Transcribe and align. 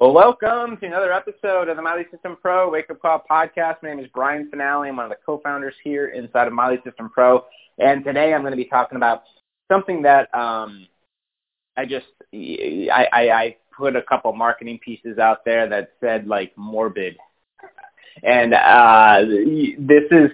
Well, 0.00 0.12
welcome 0.12 0.76
to 0.76 0.86
another 0.86 1.12
episode 1.12 1.68
of 1.68 1.74
the 1.76 1.82
My 1.82 1.96
Lead 1.96 2.06
System 2.12 2.36
Pro 2.40 2.70
Wake 2.70 2.88
Up 2.88 3.02
Call 3.02 3.20
podcast. 3.28 3.82
My 3.82 3.88
name 3.88 3.98
is 3.98 4.06
Brian 4.14 4.48
Fanale. 4.48 4.86
I'm 4.86 4.94
one 4.94 5.06
of 5.06 5.10
the 5.10 5.18
co-founders 5.26 5.74
here 5.82 6.10
inside 6.10 6.46
of 6.46 6.52
My 6.52 6.70
Lead 6.70 6.84
System 6.84 7.10
Pro. 7.10 7.44
And 7.78 8.04
today 8.04 8.32
I'm 8.32 8.42
going 8.42 8.52
to 8.52 8.56
be 8.56 8.66
talking 8.66 8.94
about 8.94 9.24
something 9.66 10.00
that 10.02 10.32
um, 10.32 10.86
I 11.76 11.84
just, 11.84 12.06
I, 12.32 13.08
I, 13.12 13.30
I 13.30 13.56
put 13.76 13.96
a 13.96 14.02
couple 14.02 14.32
marketing 14.34 14.78
pieces 14.84 15.18
out 15.18 15.44
there 15.44 15.68
that 15.68 15.90
said 16.00 16.28
like 16.28 16.56
morbid. 16.56 17.16
And 18.22 18.54
uh, 18.54 19.22
this 19.80 20.04
is, 20.12 20.30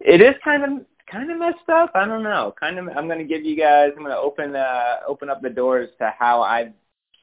it 0.00 0.20
is 0.20 0.34
kind 0.42 0.64
of 0.64 0.86
kind 1.08 1.30
of 1.30 1.38
messed 1.38 1.68
up. 1.68 1.92
I 1.94 2.04
don't 2.04 2.24
know. 2.24 2.52
Kind 2.58 2.80
of. 2.80 2.88
I'm 2.96 3.06
going 3.06 3.20
to 3.20 3.24
give 3.24 3.44
you 3.44 3.56
guys. 3.56 3.90
I'm 3.96 4.02
going 4.02 4.10
to 4.10 4.18
open 4.18 4.56
uh, 4.56 4.96
open 5.06 5.30
up 5.30 5.40
the 5.40 5.50
doors 5.50 5.90
to 5.98 6.12
how 6.18 6.42
I 6.42 6.72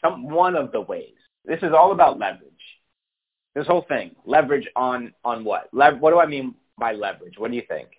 some 0.01 0.29
one 0.29 0.55
of 0.55 0.71
the 0.71 0.81
ways 0.81 1.13
this 1.45 1.59
is 1.63 1.73
all 1.73 1.91
about 1.91 2.19
leverage. 2.19 2.45
This 3.55 3.67
whole 3.67 3.85
thing, 3.87 4.15
leverage 4.25 4.67
on 4.75 5.13
on 5.25 5.43
what? 5.43 5.69
Lev- 5.73 5.99
what 5.99 6.11
do 6.11 6.19
I 6.19 6.25
mean 6.25 6.55
by 6.77 6.93
leverage? 6.93 7.37
What 7.37 7.51
do 7.51 7.57
you 7.57 7.63
think? 7.67 7.89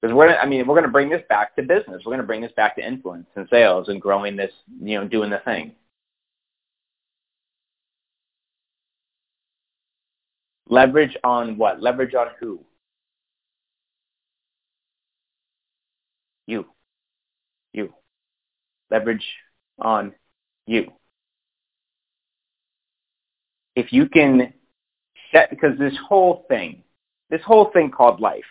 Because 0.00 0.14
we're, 0.14 0.36
I 0.36 0.46
mean, 0.46 0.66
we're 0.66 0.74
going 0.74 0.84
to 0.84 0.90
bring 0.90 1.08
this 1.08 1.22
back 1.28 1.56
to 1.56 1.62
business. 1.62 2.02
We're 2.04 2.12
going 2.12 2.20
to 2.20 2.26
bring 2.26 2.42
this 2.42 2.52
back 2.56 2.76
to 2.76 2.86
influence 2.86 3.26
and 3.34 3.48
sales 3.50 3.88
and 3.88 4.00
growing 4.00 4.36
this, 4.36 4.52
you 4.80 5.00
know, 5.00 5.08
doing 5.08 5.30
the 5.30 5.38
thing. 5.38 5.72
Leverage 10.68 11.16
on 11.24 11.56
what? 11.56 11.80
Leverage 11.80 12.14
on 12.14 12.28
who? 12.38 12.60
You. 16.46 16.66
You. 17.72 17.94
Leverage 18.90 19.24
on 19.78 20.14
you 20.66 20.90
if 23.76 23.92
you 23.92 24.08
can 24.08 24.54
set, 25.30 25.50
because 25.50 25.78
this 25.78 25.94
whole 26.08 26.46
thing, 26.48 26.82
this 27.30 27.42
whole 27.46 27.70
thing 27.72 27.90
called 27.90 28.20
life, 28.20 28.44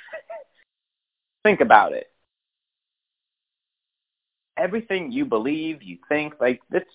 think 1.43 1.59
about 1.59 1.91
it. 1.91 2.11
Everything 4.55 5.11
you 5.11 5.25
believe, 5.25 5.81
you 5.83 5.97
think, 6.07 6.35
like 6.39 6.61
that's 6.69 6.85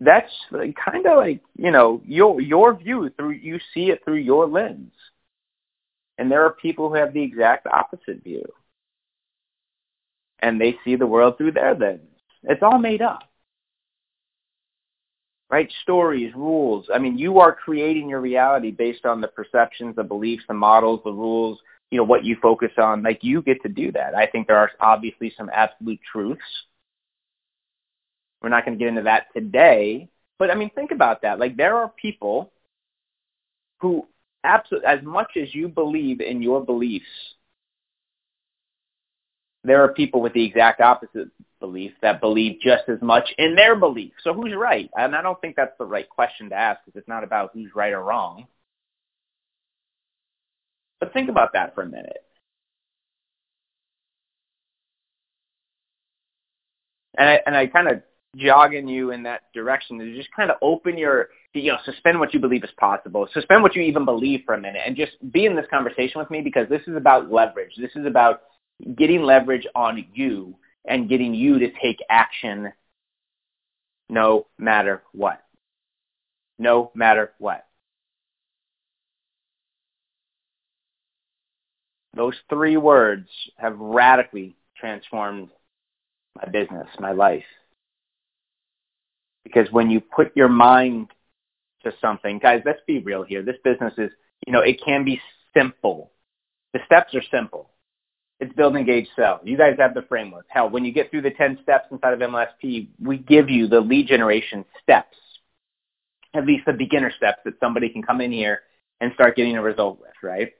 that's 0.00 0.32
kind 0.50 1.06
of 1.06 1.18
like 1.18 1.42
you 1.56 1.70
know 1.70 2.00
your 2.04 2.40
your 2.40 2.74
view 2.74 3.08
through 3.16 3.30
you 3.30 3.60
see 3.72 3.90
it 3.90 4.00
through 4.04 4.16
your 4.16 4.48
lens, 4.48 4.92
and 6.18 6.28
there 6.28 6.44
are 6.44 6.54
people 6.54 6.88
who 6.88 6.96
have 6.96 7.12
the 7.12 7.22
exact 7.22 7.68
opposite 7.68 8.24
view, 8.24 8.44
and 10.40 10.60
they 10.60 10.76
see 10.84 10.96
the 10.96 11.06
world 11.06 11.38
through 11.38 11.52
their 11.52 11.74
lens. 11.74 12.00
It's 12.42 12.62
all 12.64 12.78
made 12.78 13.02
up 13.02 13.31
right? 15.52 15.70
Stories, 15.82 16.34
rules. 16.34 16.86
I 16.92 16.98
mean, 16.98 17.18
you 17.18 17.38
are 17.38 17.54
creating 17.54 18.08
your 18.08 18.22
reality 18.22 18.70
based 18.70 19.04
on 19.04 19.20
the 19.20 19.28
perceptions, 19.28 19.94
the 19.94 20.02
beliefs, 20.02 20.44
the 20.48 20.54
models, 20.54 21.00
the 21.04 21.12
rules, 21.12 21.58
you 21.90 21.98
know, 21.98 22.04
what 22.04 22.24
you 22.24 22.36
focus 22.40 22.72
on. 22.78 23.02
Like 23.02 23.22
you 23.22 23.42
get 23.42 23.62
to 23.62 23.68
do 23.68 23.92
that. 23.92 24.14
I 24.14 24.26
think 24.26 24.46
there 24.46 24.56
are 24.56 24.70
obviously 24.80 25.30
some 25.36 25.50
absolute 25.52 26.00
truths. 26.10 26.40
We're 28.40 28.48
not 28.48 28.64
going 28.64 28.78
to 28.78 28.82
get 28.82 28.88
into 28.88 29.02
that 29.02 29.26
today, 29.36 30.08
but 30.38 30.50
I 30.50 30.54
mean, 30.54 30.70
think 30.70 30.90
about 30.90 31.20
that. 31.22 31.38
Like 31.38 31.56
there 31.56 31.76
are 31.76 31.92
people 32.00 32.50
who 33.78 34.06
absolutely, 34.42 34.88
as 34.88 35.02
much 35.04 35.32
as 35.40 35.54
you 35.54 35.68
believe 35.68 36.20
in 36.22 36.40
your 36.40 36.64
beliefs, 36.64 37.04
there 39.64 39.82
are 39.82 39.92
people 39.92 40.20
with 40.20 40.32
the 40.32 40.44
exact 40.44 40.80
opposite 40.80 41.28
belief 41.60 41.92
that 42.02 42.20
believe 42.20 42.60
just 42.60 42.84
as 42.88 43.00
much 43.00 43.32
in 43.38 43.54
their 43.54 43.76
belief. 43.76 44.12
So 44.22 44.34
who's 44.34 44.54
right? 44.54 44.90
And 44.96 45.14
I 45.14 45.22
don't 45.22 45.40
think 45.40 45.56
that's 45.56 45.76
the 45.78 45.84
right 45.84 46.08
question 46.08 46.50
to 46.50 46.56
ask 46.56 46.80
because 46.84 46.98
it's 46.98 47.08
not 47.08 47.24
about 47.24 47.50
who's 47.54 47.70
right 47.74 47.92
or 47.92 48.02
wrong. 48.02 48.46
But 51.00 51.12
think 51.12 51.30
about 51.30 51.52
that 51.54 51.74
for 51.74 51.82
a 51.82 51.86
minute. 51.86 52.24
And 57.16 57.28
I, 57.28 57.40
and 57.46 57.56
I 57.56 57.66
kind 57.66 57.88
of 57.88 58.02
jogging 58.36 58.88
you 58.88 59.10
in 59.10 59.22
that 59.24 59.42
direction 59.52 59.98
to 59.98 60.16
just 60.16 60.30
kind 60.34 60.50
of 60.50 60.56
open 60.62 60.96
your, 60.96 61.28
you 61.52 61.70
know, 61.70 61.78
suspend 61.84 62.18
what 62.18 62.32
you 62.32 62.40
believe 62.40 62.64
is 62.64 62.70
possible. 62.78 63.28
Suspend 63.34 63.62
what 63.62 63.76
you 63.76 63.82
even 63.82 64.04
believe 64.04 64.40
for 64.46 64.54
a 64.54 64.60
minute 64.60 64.82
and 64.86 64.96
just 64.96 65.12
be 65.32 65.44
in 65.44 65.54
this 65.54 65.66
conversation 65.70 66.18
with 66.18 66.30
me 66.30 66.40
because 66.40 66.68
this 66.68 66.82
is 66.86 66.96
about 66.96 67.30
leverage. 67.30 67.72
This 67.76 67.90
is 67.94 68.06
about 68.06 68.42
getting 68.96 69.22
leverage 69.22 69.66
on 69.74 70.04
you 70.14 70.56
and 70.84 71.08
getting 71.08 71.34
you 71.34 71.58
to 71.58 71.70
take 71.80 71.98
action 72.08 72.72
no 74.08 74.46
matter 74.58 75.02
what. 75.12 75.42
No 76.58 76.90
matter 76.94 77.32
what. 77.38 77.66
Those 82.14 82.34
three 82.50 82.76
words 82.76 83.28
have 83.56 83.78
radically 83.78 84.54
transformed 84.76 85.48
my 86.36 86.48
business, 86.50 86.86
my 86.98 87.12
life. 87.12 87.44
Because 89.44 89.70
when 89.70 89.90
you 89.90 90.00
put 90.00 90.36
your 90.36 90.48
mind 90.48 91.08
to 91.84 91.92
something, 92.00 92.38
guys, 92.38 92.62
let's 92.66 92.80
be 92.86 93.00
real 93.00 93.22
here. 93.22 93.42
This 93.42 93.56
business 93.64 93.94
is, 93.96 94.10
you 94.46 94.52
know, 94.52 94.60
it 94.60 94.80
can 94.84 95.04
be 95.04 95.20
simple. 95.56 96.10
The 96.74 96.80
steps 96.86 97.14
are 97.14 97.22
simple. 97.30 97.70
It's 98.42 98.52
build, 98.54 98.74
engage, 98.74 99.06
sell. 99.14 99.40
You 99.44 99.56
guys 99.56 99.76
have 99.78 99.94
the 99.94 100.02
framework. 100.02 100.46
Hell, 100.48 100.68
when 100.68 100.84
you 100.84 100.90
get 100.90 101.12
through 101.12 101.22
the 101.22 101.30
10 101.30 101.60
steps 101.62 101.86
inside 101.92 102.12
of 102.12 102.18
MLSP, 102.18 102.88
we 103.00 103.18
give 103.18 103.48
you 103.48 103.68
the 103.68 103.78
lead 103.78 104.08
generation 104.08 104.64
steps, 104.82 105.16
at 106.34 106.44
least 106.44 106.66
the 106.66 106.72
beginner 106.72 107.12
steps 107.16 107.38
that 107.44 107.54
somebody 107.60 107.88
can 107.88 108.02
come 108.02 108.20
in 108.20 108.32
here 108.32 108.62
and 109.00 109.12
start 109.14 109.36
getting 109.36 109.56
a 109.56 109.62
result 109.62 110.00
with, 110.00 110.10
right? 110.24 110.54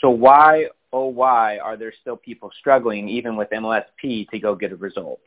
So 0.00 0.10
why, 0.10 0.66
oh 0.92 1.08
why, 1.08 1.58
are 1.58 1.76
there 1.76 1.92
still 2.00 2.16
people 2.16 2.52
struggling 2.56 3.08
even 3.08 3.36
with 3.36 3.50
MLSP 3.50 4.28
to 4.28 4.38
go 4.38 4.54
get 4.54 4.70
a 4.70 4.76
result? 4.76 5.18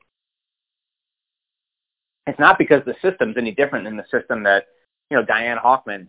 It's 2.25 2.40
not 2.40 2.57
because 2.57 2.84
the 2.85 2.95
system's 3.01 3.35
any 3.38 3.51
different 3.51 3.84
than 3.84 3.97
the 3.97 4.06
system 4.09 4.44
that, 4.44 4.68
you 5.12 5.18
know, 5.18 5.25
Diane 5.25 5.57
Hochman 5.57 6.07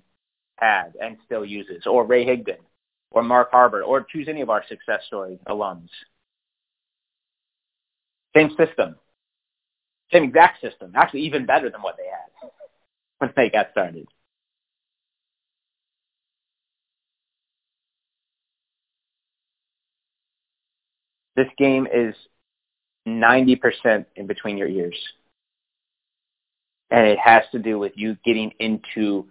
had 0.59 0.92
and 1.03 1.16
still 1.25 1.44
uses, 1.44 1.88
or 1.88 2.06
Ray 2.06 2.25
Higdon, 2.25 2.59
or 3.10 3.22
Mark 3.22 3.52
Harbert, 3.52 3.86
or 3.86 4.02
choose 4.02 4.28
any 4.28 4.40
of 4.40 4.50
our 4.50 4.64
success 4.68 5.00
story 5.06 5.38
alums. 5.48 5.88
Same 8.36 8.50
system. 8.50 8.96
Same 10.12 10.24
exact 10.24 10.60
system. 10.60 10.92
Actually, 10.94 11.22
even 11.22 11.46
better 11.46 11.70
than 11.70 11.82
what 11.82 11.96
they 11.96 12.04
had 12.04 12.50
when 13.18 13.32
they 13.36 13.50
got 13.50 13.70
started. 13.72 14.06
This 21.36 21.48
game 21.58 21.86
is 21.92 22.14
90% 23.06 24.06
in 24.16 24.26
between 24.26 24.56
your 24.56 24.68
ears. 24.68 24.96
And 26.90 27.06
it 27.06 27.18
has 27.18 27.42
to 27.52 27.58
do 27.58 27.78
with 27.78 27.92
you 27.96 28.16
getting 28.24 28.52
into 28.58 29.26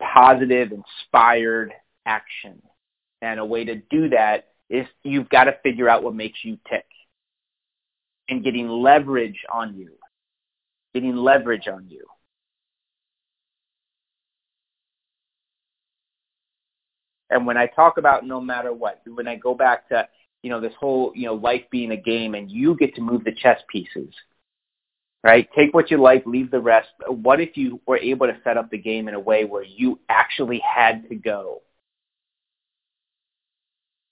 positive, 0.00 0.72
inspired 0.72 1.72
action. 2.04 2.60
And 3.26 3.40
a 3.40 3.44
way 3.44 3.64
to 3.64 3.74
do 3.74 4.08
that 4.10 4.50
is 4.70 4.86
you've 5.02 5.28
got 5.28 5.44
to 5.44 5.56
figure 5.64 5.88
out 5.88 6.04
what 6.04 6.14
makes 6.14 6.38
you 6.44 6.58
tick 6.70 6.84
and 8.28 8.44
getting 8.44 8.68
leverage 8.68 9.40
on 9.52 9.76
you. 9.76 9.90
Getting 10.94 11.16
leverage 11.16 11.66
on 11.66 11.88
you. 11.88 12.04
And 17.30 17.44
when 17.44 17.56
I 17.56 17.66
talk 17.66 17.98
about 17.98 18.24
no 18.24 18.40
matter 18.40 18.72
what, 18.72 19.02
when 19.12 19.26
I 19.26 19.34
go 19.34 19.54
back 19.54 19.88
to, 19.88 20.06
you 20.44 20.50
know, 20.50 20.60
this 20.60 20.74
whole, 20.78 21.10
you 21.16 21.26
know, 21.26 21.34
life 21.34 21.62
being 21.72 21.90
a 21.90 21.96
game 21.96 22.36
and 22.36 22.48
you 22.48 22.76
get 22.76 22.94
to 22.94 23.00
move 23.00 23.24
the 23.24 23.34
chess 23.34 23.58
pieces, 23.68 24.14
right? 25.24 25.48
Take 25.58 25.74
what 25.74 25.90
you 25.90 26.00
like, 26.00 26.24
leave 26.26 26.52
the 26.52 26.60
rest. 26.60 26.90
What 27.08 27.40
if 27.40 27.56
you 27.56 27.80
were 27.88 27.98
able 27.98 28.28
to 28.28 28.38
set 28.44 28.56
up 28.56 28.70
the 28.70 28.78
game 28.78 29.08
in 29.08 29.14
a 29.14 29.20
way 29.20 29.44
where 29.44 29.64
you 29.64 29.98
actually 30.08 30.60
had 30.60 31.08
to 31.08 31.16
go? 31.16 31.62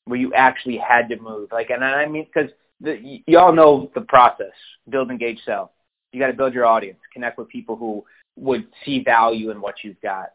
Where 0.07 0.19
you 0.19 0.33
actually 0.35 0.79
had 0.79 1.09
to 1.09 1.21
move. 1.21 1.51
Like, 1.53 1.71
and 1.71 1.85
I 1.85 2.07
mean, 2.07 2.27
because 2.33 2.51
you 2.81 3.39
all 3.39 3.53
know 3.53 3.91
the 3.95 4.03
process: 4.03 4.53
build, 4.89 5.11
engage, 5.11 5.39
sell. 5.45 5.73
You 6.13 6.21
got 6.21 6.29
to 6.29 6.33
build 6.33 6.55
your 6.55 6.67
audience, 6.67 6.99
connect 7.13 7.39
with 7.39 7.49
people 7.49 7.77
who 7.77 8.05
would 8.37 8.67
see 8.85 9.03
value 9.03 9.51
in 9.51 9.61
what 9.61 9.77
you've 9.83 10.01
got, 10.01 10.33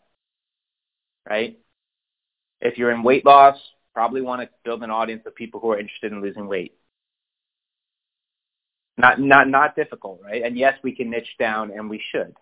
right? 1.29 1.57
If 2.61 2.77
you're 2.77 2.91
in 2.91 3.03
weight 3.03 3.25
loss, 3.25 3.57
probably 3.93 4.21
want 4.21 4.41
to 4.41 4.49
build 4.63 4.83
an 4.83 4.91
audience 4.91 5.23
of 5.25 5.35
people 5.35 5.59
who 5.59 5.71
are 5.71 5.79
interested 5.79 6.11
in 6.11 6.21
losing 6.21 6.47
weight. 6.47 6.75
Not 8.97 9.19
not 9.19 9.47
not 9.47 9.75
difficult, 9.75 10.21
right? 10.23 10.43
And 10.43 10.57
yes, 10.57 10.77
we 10.83 10.93
can 10.93 11.09
niche 11.09 11.35
down 11.39 11.71
and 11.71 11.89
we 11.89 12.01
should. 12.11 12.35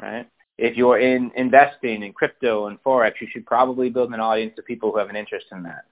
Right? 0.00 0.26
If 0.64 0.76
you're 0.76 1.00
in 1.00 1.32
investing 1.34 2.04
in 2.04 2.12
crypto 2.12 2.68
and 2.68 2.80
forex, 2.84 3.14
you 3.20 3.26
should 3.32 3.44
probably 3.44 3.90
build 3.90 4.14
an 4.14 4.20
audience 4.20 4.54
of 4.56 4.64
people 4.64 4.92
who 4.92 4.98
have 4.98 5.08
an 5.08 5.16
interest 5.16 5.46
in 5.50 5.64
that. 5.64 5.86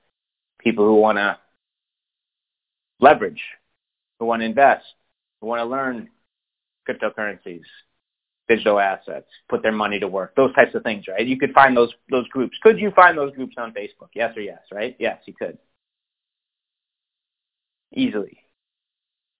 People 0.61 0.84
who 0.87 0.94
want 0.94 1.19
to 1.19 1.37
leverage, 3.00 3.43
who 4.20 4.26
want 4.26 4.43
to 4.43 4.46
invest, 4.46 4.84
who 5.40 5.49
want 5.49 5.58
to 5.58 5.64
learn 5.64 6.08
cryptocurrencies, 6.88 7.64
digital 8.46 8.78
assets, 8.78 9.26
put 9.49 9.61
their 9.61 9.72
money 9.72 9.99
to 9.99 10.06
work, 10.06 10.37
those 10.37 10.55
types 10.55 10.73
of 10.76 10.84
things, 10.84 11.06
right? 11.08 11.26
You 11.26 11.37
could 11.37 11.52
find 11.52 11.76
those 11.76 11.93
those 12.08 12.28
groups. 12.28 12.56
Could 12.62 12.78
you 12.78 12.93
find 12.93 13.19
those 13.19 13.34
groups 13.34 13.56
on 13.58 13.73
Facebook? 13.73 14.11
Yes 14.14 14.37
or 14.37 14.43
yes, 14.43 14.61
right? 14.70 14.94
Yes, 15.00 15.19
you 15.26 15.34
could 15.34 15.58
easily. 17.93 18.38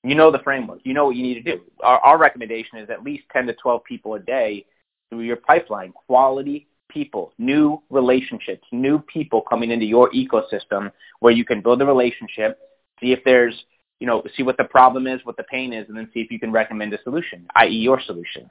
You 0.03 0.17
know 0.17 0.33
the 0.33 0.41
framework. 0.41 0.81
You 0.83 0.93
know 0.93 1.05
what 1.05 1.15
you 1.15 1.23
need 1.23 1.35
to 1.35 1.57
do. 1.57 1.61
Our, 1.85 2.01
our 2.01 2.19
recommendation 2.19 2.79
is 2.79 2.91
at 2.91 3.05
least 3.05 3.27
10 3.33 3.47
to 3.47 3.55
12 3.55 3.85
people 3.85 4.15
a 4.15 4.19
day 4.19 4.67
through 5.11 5.21
your 5.21 5.37
pipeline, 5.37 5.93
quality 5.93 6.69
people, 6.89 7.33
new 7.39 7.83
relationships, 7.91 8.67
new 8.73 8.99
people 9.01 9.43
coming 9.43 9.71
into 9.71 9.85
your 9.85 10.11
ecosystem 10.11 10.91
where 11.21 11.33
you 11.33 11.45
can 11.45 11.61
build 11.61 11.83
a 11.83 11.87
relationship, 11.87 12.59
see 13.01 13.13
if 13.13 13.21
there's, 13.25 13.55
you 13.99 14.07
know, 14.07 14.23
see 14.37 14.43
what 14.43 14.57
the 14.57 14.65
problem 14.65 15.07
is, 15.07 15.21
what 15.25 15.37
the 15.37 15.45
pain 15.45 15.73
is, 15.73 15.89
and 15.89 15.97
then 15.97 16.09
see 16.13 16.21
if 16.21 16.31
you 16.31 16.39
can 16.39 16.53
recommend 16.53 16.93
a 16.93 17.03
solution, 17.03 17.47
i.e. 17.57 17.77
your 17.77 18.01
solution. 18.01 18.51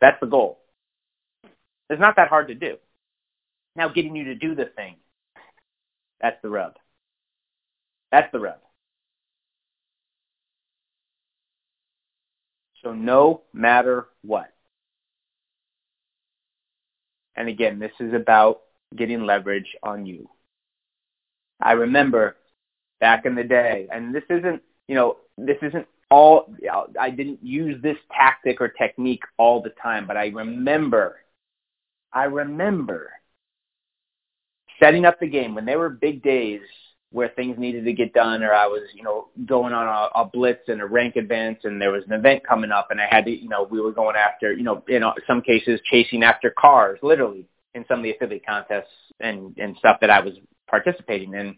That's 0.00 0.18
the 0.20 0.26
goal. 0.26 0.60
It's 1.88 2.00
not 2.00 2.16
that 2.16 2.28
hard 2.28 2.48
to 2.48 2.54
do. 2.54 2.76
Now 3.76 3.88
getting 3.88 4.14
you 4.14 4.24
to 4.24 4.34
do 4.34 4.54
the 4.54 4.66
thing, 4.76 4.96
that's 6.20 6.40
the 6.42 6.50
rub. 6.50 6.74
That's 8.12 8.30
the 8.32 8.40
rub. 8.40 8.58
So 12.82 12.92
no 12.92 13.42
matter 13.52 14.06
what. 14.22 14.52
And 17.40 17.48
again, 17.48 17.78
this 17.78 17.92
is 18.00 18.12
about 18.12 18.60
getting 18.94 19.24
leverage 19.24 19.74
on 19.82 20.04
you. 20.04 20.28
I 21.58 21.72
remember 21.72 22.36
back 23.00 23.24
in 23.24 23.34
the 23.34 23.42
day, 23.42 23.88
and 23.90 24.14
this 24.14 24.24
isn't, 24.28 24.60
you 24.88 24.94
know, 24.94 25.16
this 25.38 25.56
isn't 25.62 25.86
all, 26.10 26.54
I 27.00 27.08
didn't 27.08 27.42
use 27.42 27.80
this 27.82 27.96
tactic 28.14 28.60
or 28.60 28.68
technique 28.68 29.22
all 29.38 29.62
the 29.62 29.72
time, 29.82 30.06
but 30.06 30.18
I 30.18 30.26
remember, 30.26 31.20
I 32.12 32.24
remember 32.24 33.10
setting 34.78 35.06
up 35.06 35.18
the 35.18 35.26
game 35.26 35.54
when 35.54 35.64
there 35.64 35.78
were 35.78 35.88
big 35.88 36.22
days 36.22 36.60
where 37.12 37.28
things 37.28 37.58
needed 37.58 37.84
to 37.84 37.92
get 37.92 38.12
done 38.12 38.42
or 38.42 38.54
I 38.54 38.66
was, 38.66 38.82
you 38.94 39.02
know, 39.02 39.28
going 39.44 39.72
on 39.72 39.86
a, 39.86 40.20
a 40.20 40.24
blitz 40.24 40.68
and 40.68 40.80
a 40.80 40.86
rank 40.86 41.16
advance 41.16 41.58
and 41.64 41.80
there 41.80 41.90
was 41.90 42.04
an 42.06 42.12
event 42.12 42.46
coming 42.46 42.70
up 42.70 42.88
and 42.90 43.00
I 43.00 43.06
had 43.10 43.24
to, 43.24 43.30
you 43.30 43.48
know, 43.48 43.66
we 43.68 43.80
were 43.80 43.90
going 43.90 44.14
after, 44.14 44.52
you 44.52 44.62
know, 44.62 44.84
in 44.86 45.02
some 45.26 45.42
cases 45.42 45.80
chasing 45.90 46.22
after 46.22 46.50
cars, 46.50 46.98
literally 47.02 47.46
in 47.74 47.84
some 47.88 47.98
of 47.98 48.04
the 48.04 48.12
affiliate 48.12 48.46
contests 48.46 48.92
and, 49.18 49.56
and 49.58 49.76
stuff 49.76 49.98
that 50.00 50.10
I 50.10 50.20
was 50.20 50.34
participating 50.68 51.34
in. 51.34 51.56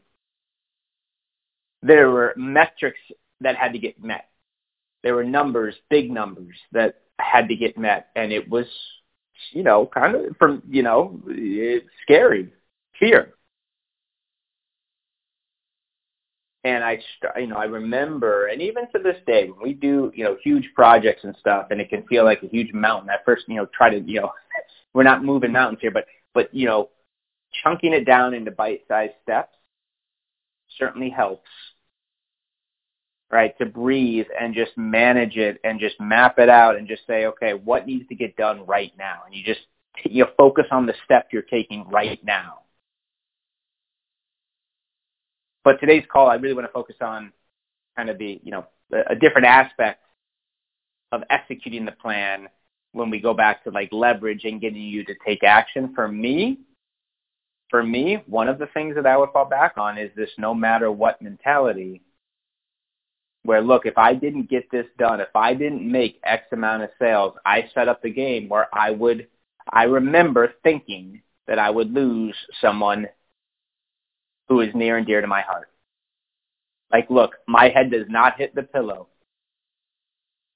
There 1.83 2.11
were 2.11 2.33
metrics 2.37 3.01
that 3.43 3.57
had 3.57 3.73
to 3.73 3.79
get 3.79 4.03
met. 4.03 4.29
There 5.03 5.15
were 5.15 5.25
numbers, 5.25 5.75
big 5.91 6.11
numbers 6.11 6.57
that 6.73 7.03
had 7.19 7.49
to 7.49 7.57
get 7.57 7.77
met 7.77 8.09
and 8.17 8.33
it 8.33 8.49
was, 8.49 8.67
you 9.51 9.65
know, 9.65 9.85
kind 9.85 10.15
of 10.17 10.37
from, 10.39 10.63
you 10.67 10.83
know, 10.83 11.21
scary, 12.07 12.51
fear 12.99 13.35
and 16.65 16.85
I, 16.85 17.01
you 17.39 17.49
know, 17.49 17.57
I 17.57 17.65
remember, 17.65 18.47
and 18.47 18.63
even 18.63 18.85
to 18.93 19.03
this 19.03 19.17
day, 19.27 19.51
when 19.51 19.61
we 19.61 19.75
do, 19.75 20.13
you 20.15 20.25
know, 20.25 20.37
huge 20.43 20.69
projects 20.75 21.25
and 21.25 21.35
stuff, 21.41 21.69
and 21.71 21.81
it 21.81 21.89
can 21.89 22.05
feel 22.07 22.25
like 22.25 22.43
a 22.43 22.49
huge 22.49 22.73
mountain. 22.73 23.11
At 23.11 23.25
first, 23.25 23.45
you 23.49 23.57
know, 23.57 23.67
try 23.77 23.91
to, 23.91 24.01
you 24.01 24.21
know, 24.21 24.33
we're 24.95 25.03
not 25.03 25.25
moving 25.25 25.53
mountains 25.53 25.81
here, 25.81 25.91
but, 25.91 26.07
but 26.35 26.55
you 26.55 26.67
know, 26.67 26.91
chunking 27.63 27.93
it 27.93 28.05
down 28.05 28.33
into 28.33 28.53
bite-sized 28.53 29.15
steps 29.23 29.57
certainly 30.79 31.11
helps, 31.11 31.49
right? 33.31 33.59
To 33.59 33.67
breathe 33.67 34.27
and 34.41 34.55
just 34.55 34.73
manage 34.77 35.37
it 35.37 35.61
and 35.65 35.81
just 35.81 36.01
map 36.01 36.39
it 36.39 36.49
out 36.49 36.77
and 36.77 36.87
just 36.87 37.03
say, 37.09 37.27
okay, 37.27 37.55
what 37.55 37.87
needs 37.87 38.09
to 38.09 38.15
get 38.15 38.37
done 38.37 38.65
right 38.67 38.93
now? 38.97 39.23
And 39.27 39.35
you 39.35 39.43
just, 39.45 39.61
you 40.05 40.23
know, 40.25 40.31
focus 40.37 40.67
on 40.71 40.87
the 40.87 40.95
step 41.05 41.29
you're 41.33 41.43
taking 41.43 41.89
right 41.89 42.23
now 42.25 42.62
but 45.65 45.81
today's 45.81 46.05
call, 46.11 46.29
I 46.29 46.35
really 46.35 46.55
want 46.55 46.67
to 46.67 46.73
focus 46.73 46.97
on 47.01 47.33
kind 47.97 48.11
of 48.11 48.19
the, 48.19 48.41
you 48.43 48.51
know, 48.51 48.67
a 48.93 49.15
different 49.15 49.47
aspect 49.47 50.01
of 51.13 51.23
executing 51.31 51.85
the 51.85 51.93
plan 51.93 52.49
when 52.93 53.11
we 53.11 53.21
go 53.21 53.35
back 53.35 53.65
to 53.65 53.71
like 53.71 53.89
leverage 53.93 54.45
and 54.45 54.61
getting 54.61 54.83
you 54.83 55.05
to 55.05 55.15
take 55.25 55.43
action. 55.43 55.93
For 55.95 56.09
me, 56.09 56.59
for 57.71 57.83
me, 57.83 58.23
one 58.27 58.49
of 58.49 58.59
the 58.59 58.67
things 58.67 58.95
that 58.97 59.07
I 59.07 59.17
would 59.17 59.31
fall 59.33 59.47
back 59.47 59.79
on 59.79 59.99
is 59.99 60.11
this 60.17 60.31
no 60.39 60.55
matter 60.55 60.91
what 60.91 61.23
mentality 61.23 62.03
where 63.45 63.61
look, 63.61 63.87
if 63.87 63.99
I 63.99 64.15
didn't 64.15 64.49
get 64.49 64.71
this 64.71 64.87
done, 64.99 65.21
if 65.21 65.35
I 65.35 65.55
didn't 65.55 65.91
make 65.91 66.21
X 66.25 66.45
amount 66.53 66.85
of 66.85 66.91
sales, 67.01 67.35
I 67.45 67.69
set 67.75 67.89
up 67.89 68.03
the 68.03 68.11
game 68.11 68.49
where 68.49 68.69
I 68.73 68.91
would, 68.91 69.27
I 69.71 69.85
remember 69.85 70.55
thinking 70.63 71.23
that 71.47 71.59
I 71.59 71.71
would 71.71 71.93
lose 71.93 72.37
someone 72.61 73.09
who 74.49 74.61
is 74.61 74.75
near 74.75 74.97
and 74.97 75.07
dear 75.07 75.21
to 75.21 75.27
my 75.27 75.41
heart. 75.41 75.69
Like, 76.93 77.09
look, 77.09 77.37
my 77.49 77.69
head 77.69 77.91
does 77.91 78.07
not 78.09 78.39
hit 78.39 78.55
the 78.55 78.63
pillow 78.63 79.09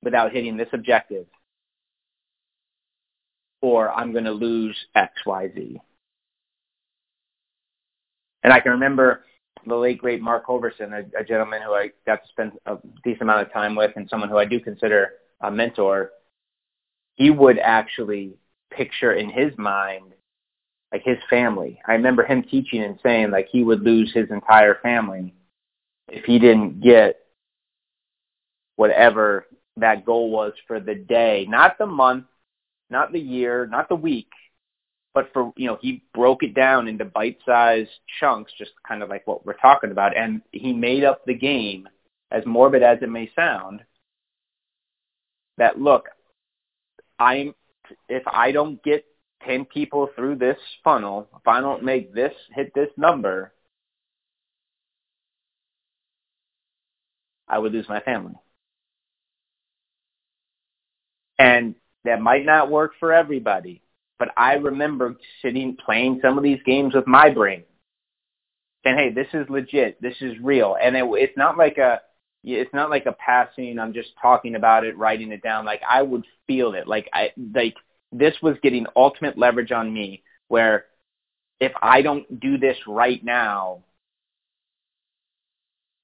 without 0.02 0.32
hitting 0.32 0.56
this 0.56 0.68
objective, 0.72 1.26
or 3.62 3.90
I'm 3.90 4.12
going 4.12 4.24
to 4.24 4.32
lose 4.32 4.76
X, 4.94 5.12
Y, 5.24 5.50
Z. 5.54 5.80
And 8.42 8.52
I 8.52 8.60
can 8.60 8.72
remember 8.72 9.24
the 9.66 9.74
late 9.74 9.98
great 9.98 10.20
Mark 10.20 10.46
Hoverson, 10.46 10.92
a, 10.92 11.20
a 11.20 11.24
gentleman 11.24 11.62
who 11.62 11.72
I 11.72 11.90
got 12.04 12.22
to 12.22 12.28
spend 12.28 12.52
a 12.66 12.76
decent 13.02 13.22
amount 13.22 13.46
of 13.46 13.52
time 13.52 13.74
with, 13.74 13.92
and 13.96 14.08
someone 14.08 14.28
who 14.28 14.38
I 14.38 14.44
do 14.44 14.60
consider 14.60 15.14
a 15.40 15.50
mentor. 15.50 16.10
He 17.14 17.30
would 17.30 17.58
actually 17.58 18.36
picture 18.70 19.14
in 19.14 19.30
his 19.30 19.56
mind 19.56 20.12
like 20.92 21.02
his 21.04 21.18
family. 21.28 21.80
I 21.86 21.92
remember 21.92 22.24
him 22.24 22.42
teaching 22.42 22.82
and 22.82 22.98
saying 23.02 23.30
like 23.30 23.48
he 23.50 23.64
would 23.64 23.82
lose 23.82 24.12
his 24.14 24.30
entire 24.30 24.78
family 24.82 25.34
if 26.08 26.24
he 26.24 26.38
didn't 26.38 26.80
get 26.80 27.16
whatever 28.76 29.46
that 29.78 30.06
goal 30.06 30.30
was 30.30 30.52
for 30.66 30.80
the 30.80 30.94
day, 30.94 31.46
not 31.48 31.76
the 31.78 31.86
month, 31.86 32.26
not 32.88 33.12
the 33.12 33.20
year, 33.20 33.66
not 33.66 33.88
the 33.88 33.96
week, 33.96 34.30
but 35.12 35.30
for, 35.32 35.52
you 35.56 35.66
know, 35.66 35.78
he 35.80 36.02
broke 36.14 36.42
it 36.42 36.54
down 36.54 36.88
into 36.88 37.04
bite-sized 37.04 37.90
chunks, 38.20 38.52
just 38.58 38.72
kind 38.86 39.02
of 39.02 39.08
like 39.08 39.26
what 39.26 39.44
we're 39.44 39.54
talking 39.54 39.90
about. 39.90 40.16
And 40.16 40.42
he 40.52 40.72
made 40.72 41.04
up 41.04 41.24
the 41.24 41.34
game, 41.34 41.88
as 42.30 42.44
morbid 42.44 42.82
as 42.82 42.98
it 43.02 43.08
may 43.08 43.30
sound, 43.34 43.82
that 45.58 45.80
look, 45.80 46.08
I'm, 47.18 47.54
if 48.08 48.22
I 48.26 48.52
don't 48.52 48.82
get 48.82 49.04
10 49.44 49.66
people 49.66 50.08
through 50.14 50.36
this 50.36 50.58
funnel, 50.82 51.28
if 51.36 51.46
I 51.46 51.60
don't 51.60 51.82
make 51.82 52.14
this, 52.14 52.32
hit 52.54 52.72
this 52.74 52.90
number, 52.96 53.52
I 57.48 57.58
would 57.58 57.72
lose 57.72 57.88
my 57.88 58.00
family. 58.00 58.34
And 61.38 61.74
that 62.04 62.20
might 62.20 62.44
not 62.44 62.70
work 62.70 62.92
for 62.98 63.12
everybody, 63.12 63.82
but 64.18 64.28
I 64.36 64.54
remember 64.54 65.16
sitting 65.42 65.76
playing 65.76 66.20
some 66.22 66.38
of 66.38 66.44
these 66.44 66.60
games 66.64 66.94
with 66.94 67.06
my 67.06 67.30
brain. 67.30 67.64
Saying, 68.84 68.96
hey, 68.96 69.12
this 69.12 69.28
is 69.34 69.48
legit. 69.50 70.00
This 70.00 70.14
is 70.20 70.38
real. 70.40 70.76
And 70.80 70.96
it, 70.96 71.04
it's 71.04 71.36
not 71.36 71.58
like 71.58 71.78
a, 71.78 72.00
it's 72.42 72.72
not 72.72 72.90
like 72.90 73.06
a 73.06 73.12
passing, 73.12 73.78
I'm 73.78 73.92
just 73.92 74.10
talking 74.22 74.54
about 74.54 74.84
it, 74.84 74.96
writing 74.96 75.32
it 75.32 75.42
down. 75.42 75.64
Like 75.64 75.82
I 75.88 76.02
would 76.02 76.24
feel 76.46 76.74
it. 76.74 76.86
Like 76.86 77.08
I, 77.12 77.32
like 77.54 77.74
this 78.12 78.34
was 78.42 78.56
getting 78.62 78.86
ultimate 78.96 79.38
leverage 79.38 79.72
on 79.72 79.92
me 79.92 80.22
where 80.48 80.86
if 81.60 81.72
I 81.82 82.02
don't 82.02 82.40
do 82.40 82.58
this 82.58 82.76
right 82.86 83.22
now, 83.24 83.82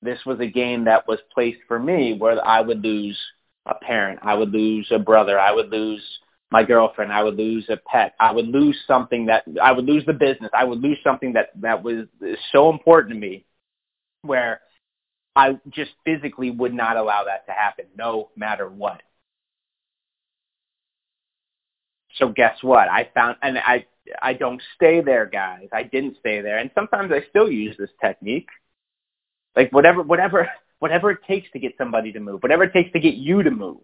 this 0.01 0.19
was 0.27 0.41
a 0.41 0.47
game 0.47 0.85
that 0.85 1.07
was 1.07 1.19
placed 1.33 1.61
for 1.69 1.79
me 1.79 2.15
where 2.15 2.45
I 2.45 2.61
would 2.61 2.83
lose 2.83 3.19
a 3.67 3.75
parent, 3.75 4.19
I 4.23 4.35
would 4.35 4.51
lose 4.51 4.89
a 4.91 4.99
brother, 4.99 5.39
I 5.39 5.53
would 5.53 5.71
lose 5.71 6.03
my 6.51 6.65
girlfriend, 6.65 7.13
I 7.13 7.23
would 7.23 7.37
lose 7.37 7.65
a 7.69 7.77
pet, 7.77 8.15
I 8.19 8.33
would 8.33 8.49
lose 8.49 8.77
something 8.87 9.27
that 9.27 9.45
I 9.63 9.73
would 9.73 9.85
lose 9.85 10.05
the 10.05 10.13
business, 10.13 10.51
I 10.53 10.65
would 10.65 10.81
lose 10.81 10.99
something 11.05 11.35
that 11.35 11.51
that 11.61 11.83
was 11.83 12.07
so 12.51 12.71
important 12.71 13.15
to 13.15 13.21
me 13.21 13.45
where 14.23 14.61
I 15.37 15.59
just 15.71 15.93
physically 16.05 16.51
would 16.51 16.75
not 16.75 16.97
allow 16.97 17.25
that 17.25 17.47
to 17.47 17.53
happen 17.53 17.87
no 17.97 18.31
matter 18.37 18.69
what. 18.69 19.03
So 22.17 22.29
guess 22.29 22.57
what? 22.63 22.89
I 22.89 23.09
found, 23.15 23.37
and 23.43 23.59
I, 23.59 23.87
I 24.21 24.35
don't 24.35 24.61
stay 24.77 25.01
there, 25.01 25.27
guys. 25.27 25.69
I 25.73 25.83
didn't 25.85 26.17
stay 26.19 26.41
there. 26.41 26.59
And 26.59 26.71
sometimes 26.75 27.13
I 27.13 27.25
still 27.31 27.51
use 27.51 27.77
this 27.79 27.91
technique. 28.01 28.49
Like 29.57 29.73
whatever, 29.73 30.03
whatever, 30.03 30.49
whatever 30.79 31.11
it 31.13 31.21
takes 31.27 31.51
to 31.53 31.59
get 31.59 31.75
somebody 31.79 32.13
to 32.13 32.21
move, 32.21 32.43
whatever 32.43 32.65
it 32.65 32.73
takes 32.73 32.93
to 32.93 33.01
get 33.01 33.15
you 33.15 33.43
to 33.43 33.51
move. 33.51 33.81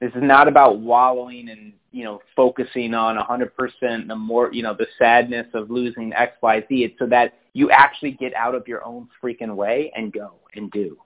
This 0.00 0.10
is 0.10 0.22
not 0.22 0.46
about 0.46 0.80
wallowing 0.80 1.48
and, 1.48 1.72
you 1.90 2.04
know, 2.04 2.20
focusing 2.34 2.92
on 2.92 3.16
100% 3.16 4.08
the 4.08 4.14
more, 4.14 4.52
you 4.52 4.62
know, 4.62 4.74
the 4.74 4.86
sadness 4.98 5.46
of 5.54 5.70
losing 5.70 6.12
X, 6.12 6.36
Y, 6.42 6.64
Z. 6.68 6.84
It's 6.84 6.98
so 6.98 7.06
that 7.06 7.32
you 7.54 7.70
actually 7.70 8.10
get 8.10 8.34
out 8.34 8.54
of 8.54 8.68
your 8.68 8.84
own 8.84 9.08
freaking 9.22 9.56
way 9.56 9.90
and 9.96 10.12
go 10.12 10.34
and 10.54 10.70
do. 10.70 10.98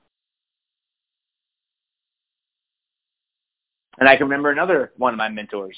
And 4.00 4.08
I 4.08 4.16
can 4.16 4.26
remember 4.26 4.50
another 4.50 4.92
one 4.96 5.12
of 5.12 5.18
my 5.18 5.28
mentors. 5.28 5.76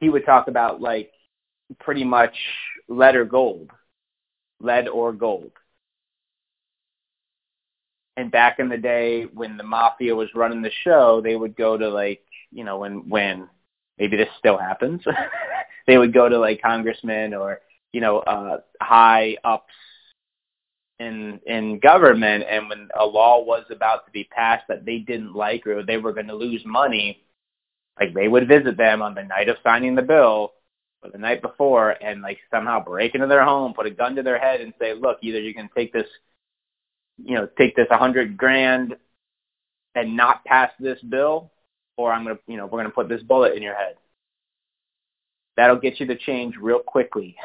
He 0.00 0.08
would 0.08 0.26
talk 0.26 0.48
about 0.48 0.80
like 0.80 1.12
pretty 1.78 2.04
much 2.04 2.34
lead 2.88 3.14
or 3.14 3.24
gold, 3.24 3.70
lead 4.60 4.88
or 4.88 5.12
gold. 5.12 5.52
And 8.16 8.30
back 8.30 8.58
in 8.58 8.68
the 8.68 8.76
day 8.76 9.24
when 9.24 9.56
the 9.56 9.62
mafia 9.62 10.14
was 10.14 10.28
running 10.34 10.62
the 10.62 10.70
show, 10.84 11.20
they 11.22 11.36
would 11.36 11.56
go 11.56 11.76
to 11.76 11.88
like, 11.88 12.22
you 12.50 12.64
know, 12.64 12.78
when 12.78 13.08
when 13.08 13.48
maybe 13.98 14.16
this 14.16 14.28
still 14.38 14.58
happens, 14.58 15.02
they 15.86 15.96
would 15.96 16.12
go 16.12 16.28
to 16.28 16.38
like 16.38 16.60
congressmen 16.60 17.34
or 17.34 17.60
you 17.92 18.00
know 18.00 18.18
uh, 18.18 18.58
high 18.80 19.36
ups 19.44 19.72
in 20.98 21.40
in 21.46 21.78
government, 21.80 22.44
and 22.48 22.68
when 22.68 22.88
a 22.98 23.04
law 23.04 23.42
was 23.42 23.64
about 23.70 24.06
to 24.06 24.12
be 24.12 24.24
passed 24.24 24.64
that 24.68 24.84
they 24.84 24.98
didn't 24.98 25.34
like 25.34 25.66
or 25.66 25.82
they 25.82 25.98
were 25.98 26.12
going 26.12 26.28
to 26.28 26.34
lose 26.34 26.62
money, 26.64 27.22
like 28.00 28.14
they 28.14 28.28
would 28.28 28.48
visit 28.48 28.76
them 28.76 29.02
on 29.02 29.14
the 29.14 29.22
night 29.22 29.48
of 29.48 29.56
signing 29.62 29.94
the 29.94 30.02
bill 30.02 30.52
or 31.02 31.10
the 31.10 31.18
night 31.18 31.42
before, 31.42 31.90
and 32.02 32.22
like 32.22 32.38
somehow 32.50 32.82
break 32.82 33.14
into 33.14 33.26
their 33.26 33.44
home, 33.44 33.74
put 33.74 33.86
a 33.86 33.90
gun 33.90 34.16
to 34.16 34.22
their 34.22 34.38
head, 34.38 34.60
and 34.60 34.72
say, 34.80 34.94
"Look, 34.94 35.18
either 35.22 35.40
you 35.40 35.54
can 35.54 35.68
take 35.74 35.92
this 35.92 36.06
you 37.22 37.34
know, 37.34 37.48
take 37.58 37.74
this 37.76 37.86
a 37.90 37.96
hundred 37.96 38.36
grand 38.36 38.94
and 39.94 40.16
not 40.16 40.44
pass 40.44 40.70
this 40.78 41.00
bill, 41.02 41.50
or 41.96 42.12
I'm 42.12 42.24
gonna, 42.24 42.38
you 42.46 42.56
know, 42.56 42.66
we're 42.66 42.80
gonna 42.80 42.90
put 42.90 43.08
this 43.08 43.22
bullet 43.22 43.54
in 43.54 43.62
your 43.62 43.74
head. 43.74 43.94
That'll 45.56 45.80
get 45.80 45.98
you 45.98 46.06
to 46.06 46.16
change 46.16 46.56
real 46.60 46.80
quickly. 46.80 47.36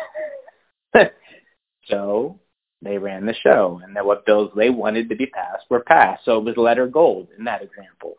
so 1.85 2.39
they 2.81 2.97
ran 2.97 3.25
the 3.25 3.33
show, 3.33 3.79
and 3.83 3.95
then 3.95 4.05
what 4.05 4.25
bills 4.25 4.51
they 4.55 4.69
wanted 4.69 5.09
to 5.09 5.15
be 5.15 5.27
passed 5.27 5.65
were 5.69 5.81
passed. 5.81 6.25
So 6.25 6.37
it 6.37 6.43
was 6.43 6.57
letter 6.57 6.87
gold 6.87 7.27
in 7.37 7.43
that 7.45 7.61
example. 7.61 8.17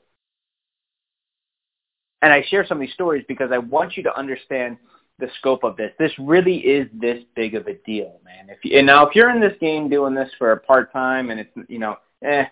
And 2.23 2.33
I 2.33 2.45
share 2.49 2.65
some 2.65 2.79
of 2.79 2.83
these 2.83 2.95
stories 2.95 3.25
because 3.27 3.51
I 3.53 3.59
want 3.59 3.97
you 3.97 4.05
to 4.05 4.17
understand 4.17 4.79
the 5.19 5.29
scope 5.39 5.65
of 5.65 5.77
this. 5.77 5.93
This 5.99 6.13
really 6.19 6.59
is 6.59 6.89
this 6.93 7.23
big 7.35 7.55
of 7.55 7.67
a 7.67 7.75
deal, 7.85 8.21
man. 8.25 8.49
If 8.49 8.65
you, 8.65 8.79
and 8.79 8.87
now 8.87 9.07
if 9.07 9.15
you're 9.17 9.31
in 9.31 9.41
this 9.41 9.57
game 9.61 9.89
doing 9.89 10.15
this 10.15 10.31
for 10.39 10.53
a 10.53 10.61
part 10.61 10.93
time 10.93 11.31
and 11.31 11.41
it's 11.41 11.51
you 11.69 11.81
know, 11.81 11.97
eh, 12.25 12.45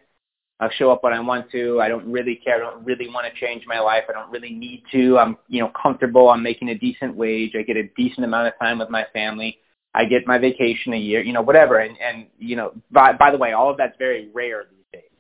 I'll 0.59 0.71
show 0.71 0.91
up 0.91 1.03
when 1.03 1.13
I 1.13 1.21
want 1.21 1.51
to. 1.53 1.81
I 1.81 1.89
don't 1.89 2.11
really 2.11 2.37
care. 2.37 2.57
I 2.57 2.59
don't 2.59 2.85
really 2.85 3.09
want 3.09 3.33
to 3.33 3.41
change 3.41 3.65
my 3.67 3.81
life. 3.81 4.05
I 4.09 4.13
don't 4.13 4.31
really 4.31 4.51
need 4.51 4.83
to. 4.93 5.19
I'm 5.19 5.37
you 5.49 5.61
know 5.61 5.71
comfortable. 5.81 6.29
I'm 6.29 6.43
making 6.43 6.69
a 6.69 6.79
decent 6.79 7.15
wage. 7.15 7.53
I 7.57 7.63
get 7.63 7.77
a 7.77 7.89
decent 7.97 8.25
amount 8.25 8.49
of 8.49 8.59
time 8.59 8.79
with 8.79 8.91
my 8.91 9.07
family. 9.13 9.59
I 9.95 10.05
get 10.05 10.27
my 10.27 10.39
vacation 10.39 10.93
a 10.93 10.99
year. 10.99 11.21
You 11.23 11.33
know, 11.33 11.43
whatever. 11.43 11.79
And 11.79 11.97
and 12.01 12.27
you 12.39 12.57
know, 12.57 12.73
by 12.91 13.13
by 13.13 13.31
the 13.31 13.39
way, 13.39 13.53
all 13.53 13.71
of 13.71 13.77
that's 13.77 13.97
very 13.99 14.31
rare 14.33 14.65
these 14.71 14.85
days. 14.93 15.11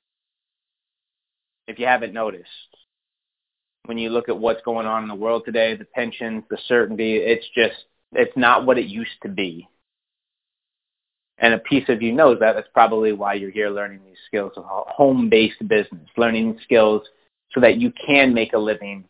If 1.66 1.78
you 1.78 1.86
haven't 1.86 2.12
noticed, 2.12 2.48
when 3.86 3.98
you 3.98 4.10
look 4.10 4.28
at 4.28 4.38
what's 4.38 4.62
going 4.62 4.86
on 4.86 5.02
in 5.02 5.08
the 5.08 5.14
world 5.14 5.42
today, 5.44 5.74
the 5.74 5.86
tensions, 5.94 6.44
the 6.50 6.58
certainty, 6.68 7.16
it's 7.16 7.46
just, 7.54 7.86
it's 8.12 8.36
not 8.36 8.66
what 8.66 8.78
it 8.78 8.86
used 8.86 9.20
to 9.22 9.28
be. 9.28 9.68
And 11.38 11.54
a 11.54 11.58
piece 11.58 11.88
of 11.88 12.02
you 12.02 12.12
knows 12.12 12.38
that. 12.40 12.52
That's 12.52 12.68
probably 12.74 13.12
why 13.12 13.34
you're 13.34 13.50
here 13.50 13.70
learning 13.70 14.00
these 14.04 14.18
skills 14.26 14.52
of 14.56 14.64
home-based 14.66 15.66
business, 15.66 16.08
learning 16.16 16.58
skills 16.62 17.02
so 17.52 17.60
that 17.60 17.78
you 17.78 17.92
can 18.06 18.34
make 18.34 18.52
a 18.52 18.58
living, 18.58 19.04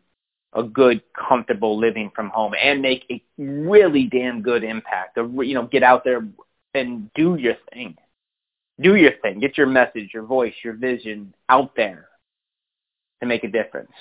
a 0.52 0.62
good, 0.62 1.02
comfortable 1.14 1.78
living 1.78 2.10
from 2.14 2.28
home 2.30 2.54
and 2.60 2.82
make 2.82 3.04
a 3.10 3.22
really 3.38 4.06
damn 4.06 4.42
good 4.42 4.64
impact. 4.64 5.16
You 5.16 5.54
know, 5.54 5.66
get 5.66 5.82
out 5.82 6.04
there 6.04 6.26
and 6.74 7.12
do 7.14 7.36
your 7.36 7.54
thing. 7.72 7.96
Do 8.80 8.96
your 8.96 9.12
thing. 9.22 9.40
Get 9.40 9.56
your 9.58 9.66
message, 9.66 10.10
your 10.12 10.24
voice, 10.24 10.54
your 10.64 10.74
vision 10.74 11.34
out 11.48 11.76
there 11.76 12.08
to 13.20 13.26
make 13.26 13.44
a 13.44 13.48
difference. 13.48 13.92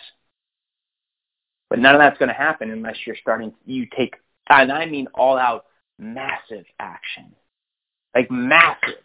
But 1.69 1.79
none 1.79 1.93
of 1.93 1.99
that's 1.99 2.17
going 2.17 2.29
to 2.29 2.35
happen 2.35 2.71
unless 2.71 2.95
you're 3.05 3.17
starting, 3.21 3.53
you 3.65 3.87
take, 3.95 4.15
and 4.49 4.71
I 4.71 4.85
mean 4.85 5.07
all 5.13 5.37
out 5.37 5.65
massive 5.99 6.65
action. 6.79 7.35
Like 8.15 8.31
massive. 8.31 9.03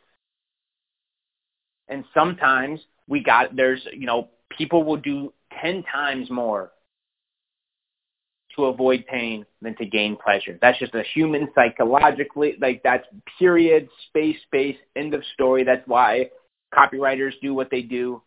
And 1.88 2.04
sometimes 2.14 2.80
we 3.06 3.22
got, 3.22 3.54
there's, 3.54 3.86
you 3.92 4.06
know, 4.06 4.28
people 4.56 4.84
will 4.84 4.96
do 4.96 5.32
10 5.60 5.82
times 5.82 6.30
more 6.30 6.70
to 8.56 8.66
avoid 8.66 9.04
pain 9.06 9.44
than 9.62 9.76
to 9.76 9.86
gain 9.86 10.16
pleasure. 10.16 10.58
That's 10.60 10.78
just 10.78 10.94
a 10.94 11.02
human 11.14 11.48
psychologically, 11.54 12.56
like 12.60 12.82
that's 12.82 13.06
period, 13.38 13.88
space, 14.08 14.36
space, 14.46 14.76
end 14.96 15.14
of 15.14 15.22
story. 15.34 15.64
That's 15.64 15.86
why 15.86 16.30
copywriters 16.74 17.32
do 17.40 17.54
what 17.54 17.70
they 17.70 17.82
do, 17.82 18.22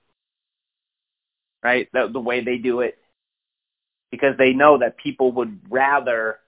right? 1.64 1.88
The, 1.94 2.10
the 2.12 2.20
way 2.20 2.44
they 2.44 2.58
do 2.58 2.82
it 2.82 2.98
because 4.12 4.36
they 4.38 4.54
know 4.54 4.78
that 4.80 4.98
people 4.98 5.32
would 5.34 5.60
rather 5.70 6.40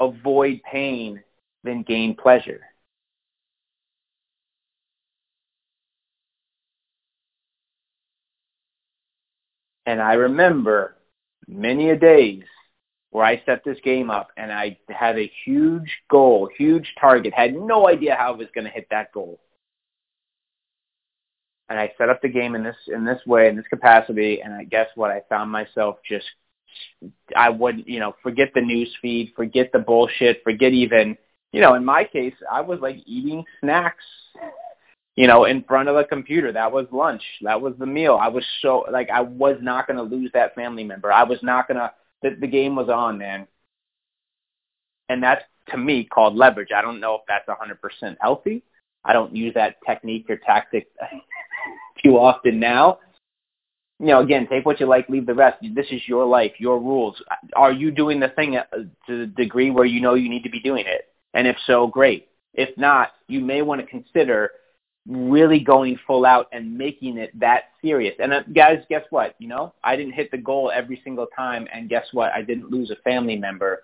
avoid 0.00 0.60
pain 0.70 1.22
than 1.62 1.82
gain 1.82 2.14
pleasure. 2.14 2.60
And 9.86 10.00
I 10.00 10.14
remember 10.14 10.96
many 11.46 11.90
a 11.90 11.96
days 11.96 12.44
where 13.14 13.24
I 13.24 13.40
set 13.46 13.62
this 13.64 13.78
game 13.84 14.10
up 14.10 14.30
and 14.36 14.50
I 14.50 14.76
had 14.88 15.16
a 15.16 15.30
huge 15.44 15.88
goal, 16.10 16.50
huge 16.58 16.92
target, 17.00 17.32
had 17.32 17.54
no 17.54 17.86
idea 17.86 18.16
how 18.18 18.32
I 18.32 18.36
was 18.36 18.48
going 18.52 18.64
to 18.64 18.72
hit 18.72 18.88
that 18.90 19.12
goal. 19.12 19.38
And 21.68 21.78
I 21.78 21.92
set 21.96 22.08
up 22.08 22.20
the 22.20 22.28
game 22.28 22.56
in 22.56 22.64
this 22.64 22.74
in 22.88 23.04
this 23.04 23.20
way, 23.24 23.46
in 23.46 23.54
this 23.54 23.68
capacity, 23.70 24.40
and 24.42 24.52
I 24.52 24.64
guess 24.64 24.88
what 24.96 25.12
I 25.12 25.22
found 25.28 25.52
myself 25.52 25.98
just 26.04 26.26
I 27.36 27.50
wouldn't, 27.50 27.88
you 27.88 28.00
know, 28.00 28.16
forget 28.20 28.48
the 28.52 28.60
news 28.60 28.92
feed, 29.00 29.32
forget 29.36 29.70
the 29.72 29.78
bullshit, 29.78 30.42
forget 30.42 30.72
even, 30.72 31.16
you 31.52 31.60
know, 31.60 31.74
in 31.74 31.84
my 31.84 32.02
case, 32.02 32.34
I 32.50 32.62
was 32.62 32.80
like 32.80 32.96
eating 33.06 33.44
snacks, 33.60 34.04
you 35.14 35.28
know, 35.28 35.44
in 35.44 35.62
front 35.62 35.88
of 35.88 35.94
the 35.94 36.02
computer. 36.02 36.50
That 36.50 36.72
was 36.72 36.88
lunch. 36.90 37.22
That 37.42 37.60
was 37.60 37.74
the 37.78 37.86
meal. 37.86 38.18
I 38.20 38.26
was 38.26 38.44
so 38.60 38.86
like 38.90 39.08
I 39.08 39.20
was 39.20 39.58
not 39.60 39.86
going 39.86 39.98
to 39.98 40.16
lose 40.16 40.32
that 40.34 40.56
family 40.56 40.82
member. 40.82 41.12
I 41.12 41.22
was 41.22 41.38
not 41.44 41.68
going 41.68 41.78
to. 41.78 41.92
The, 42.24 42.36
the 42.40 42.48
game 42.48 42.74
was 42.74 42.88
on, 42.88 43.18
man. 43.18 43.46
And 45.08 45.22
that's 45.22 45.44
to 45.68 45.76
me 45.76 46.04
called 46.04 46.34
leverage. 46.34 46.70
I 46.76 46.82
don't 46.82 46.98
know 46.98 47.14
if 47.14 47.20
that's 47.28 47.48
100% 47.48 48.16
healthy. 48.20 48.64
I 49.04 49.12
don't 49.12 49.36
use 49.36 49.54
that 49.54 49.76
technique 49.86 50.26
or 50.28 50.38
tactic 50.38 50.88
too 52.02 52.18
often 52.18 52.58
now 52.58 52.98
you 54.00 54.06
know, 54.06 54.20
again, 54.20 54.46
take 54.50 54.66
what 54.66 54.80
you 54.80 54.86
like, 54.86 55.08
leave 55.08 55.26
the 55.26 55.34
rest. 55.34 55.58
This 55.74 55.86
is 55.90 56.02
your 56.06 56.26
life, 56.26 56.52
your 56.58 56.78
rules. 56.80 57.22
Are 57.54 57.72
you 57.72 57.90
doing 57.90 58.18
the 58.18 58.28
thing 58.28 58.56
uh, 58.56 58.64
to 59.06 59.18
the 59.20 59.26
degree 59.26 59.70
where 59.70 59.84
you 59.84 60.00
know 60.00 60.14
you 60.14 60.28
need 60.28 60.42
to 60.42 60.50
be 60.50 60.60
doing 60.60 60.84
it? 60.86 61.08
And 61.32 61.46
if 61.46 61.56
so, 61.66 61.86
great. 61.86 62.28
If 62.54 62.76
not, 62.76 63.12
you 63.28 63.40
may 63.40 63.62
want 63.62 63.80
to 63.80 63.86
consider 63.86 64.50
really 65.06 65.60
going 65.60 65.98
full 66.06 66.24
out 66.24 66.48
and 66.52 66.76
making 66.76 67.18
it 67.18 67.38
that 67.38 67.64
serious. 67.82 68.14
And 68.18 68.32
uh, 68.32 68.42
guys, 68.54 68.78
guess 68.88 69.04
what? 69.10 69.34
You 69.38 69.48
know, 69.48 69.74
I 69.82 69.96
didn't 69.96 70.14
hit 70.14 70.30
the 70.30 70.38
goal 70.38 70.72
every 70.74 71.00
single 71.04 71.26
time, 71.36 71.66
and 71.72 71.88
guess 71.88 72.06
what? 72.12 72.32
I 72.32 72.42
didn't 72.42 72.70
lose 72.70 72.90
a 72.90 72.96
family 72.96 73.36
member, 73.36 73.82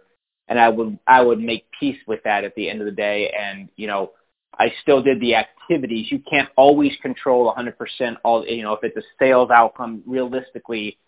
and 0.49 0.59
I 0.59 0.69
would 0.69 0.99
I 1.07 1.21
would 1.21 1.41
make 1.41 1.67
peace 1.79 1.99
with 2.07 2.23
that 2.25 2.45
at 2.45 2.55
the 2.55 2.71
end 2.71 2.81
of 2.81 2.87
the 2.87 2.93
day. 2.93 3.33
And 3.39 3.69
you 3.77 3.87
know, 3.87 4.13
I 4.59 4.73
still 4.83 5.03
did 5.03 5.21
the 5.21 5.37
activities. 5.37 6.11
You 6.11 6.21
can't 6.29 6.49
always 6.57 6.93
control 7.03 7.55
100% 7.55 8.17
all, 8.25 8.47
you 8.47 8.63
know, 8.63 8.75
if 8.75 8.81
it's 8.83 8.97
a 8.97 9.09
sales 9.19 9.51
outcome, 9.51 10.03
realistically, 10.07 10.99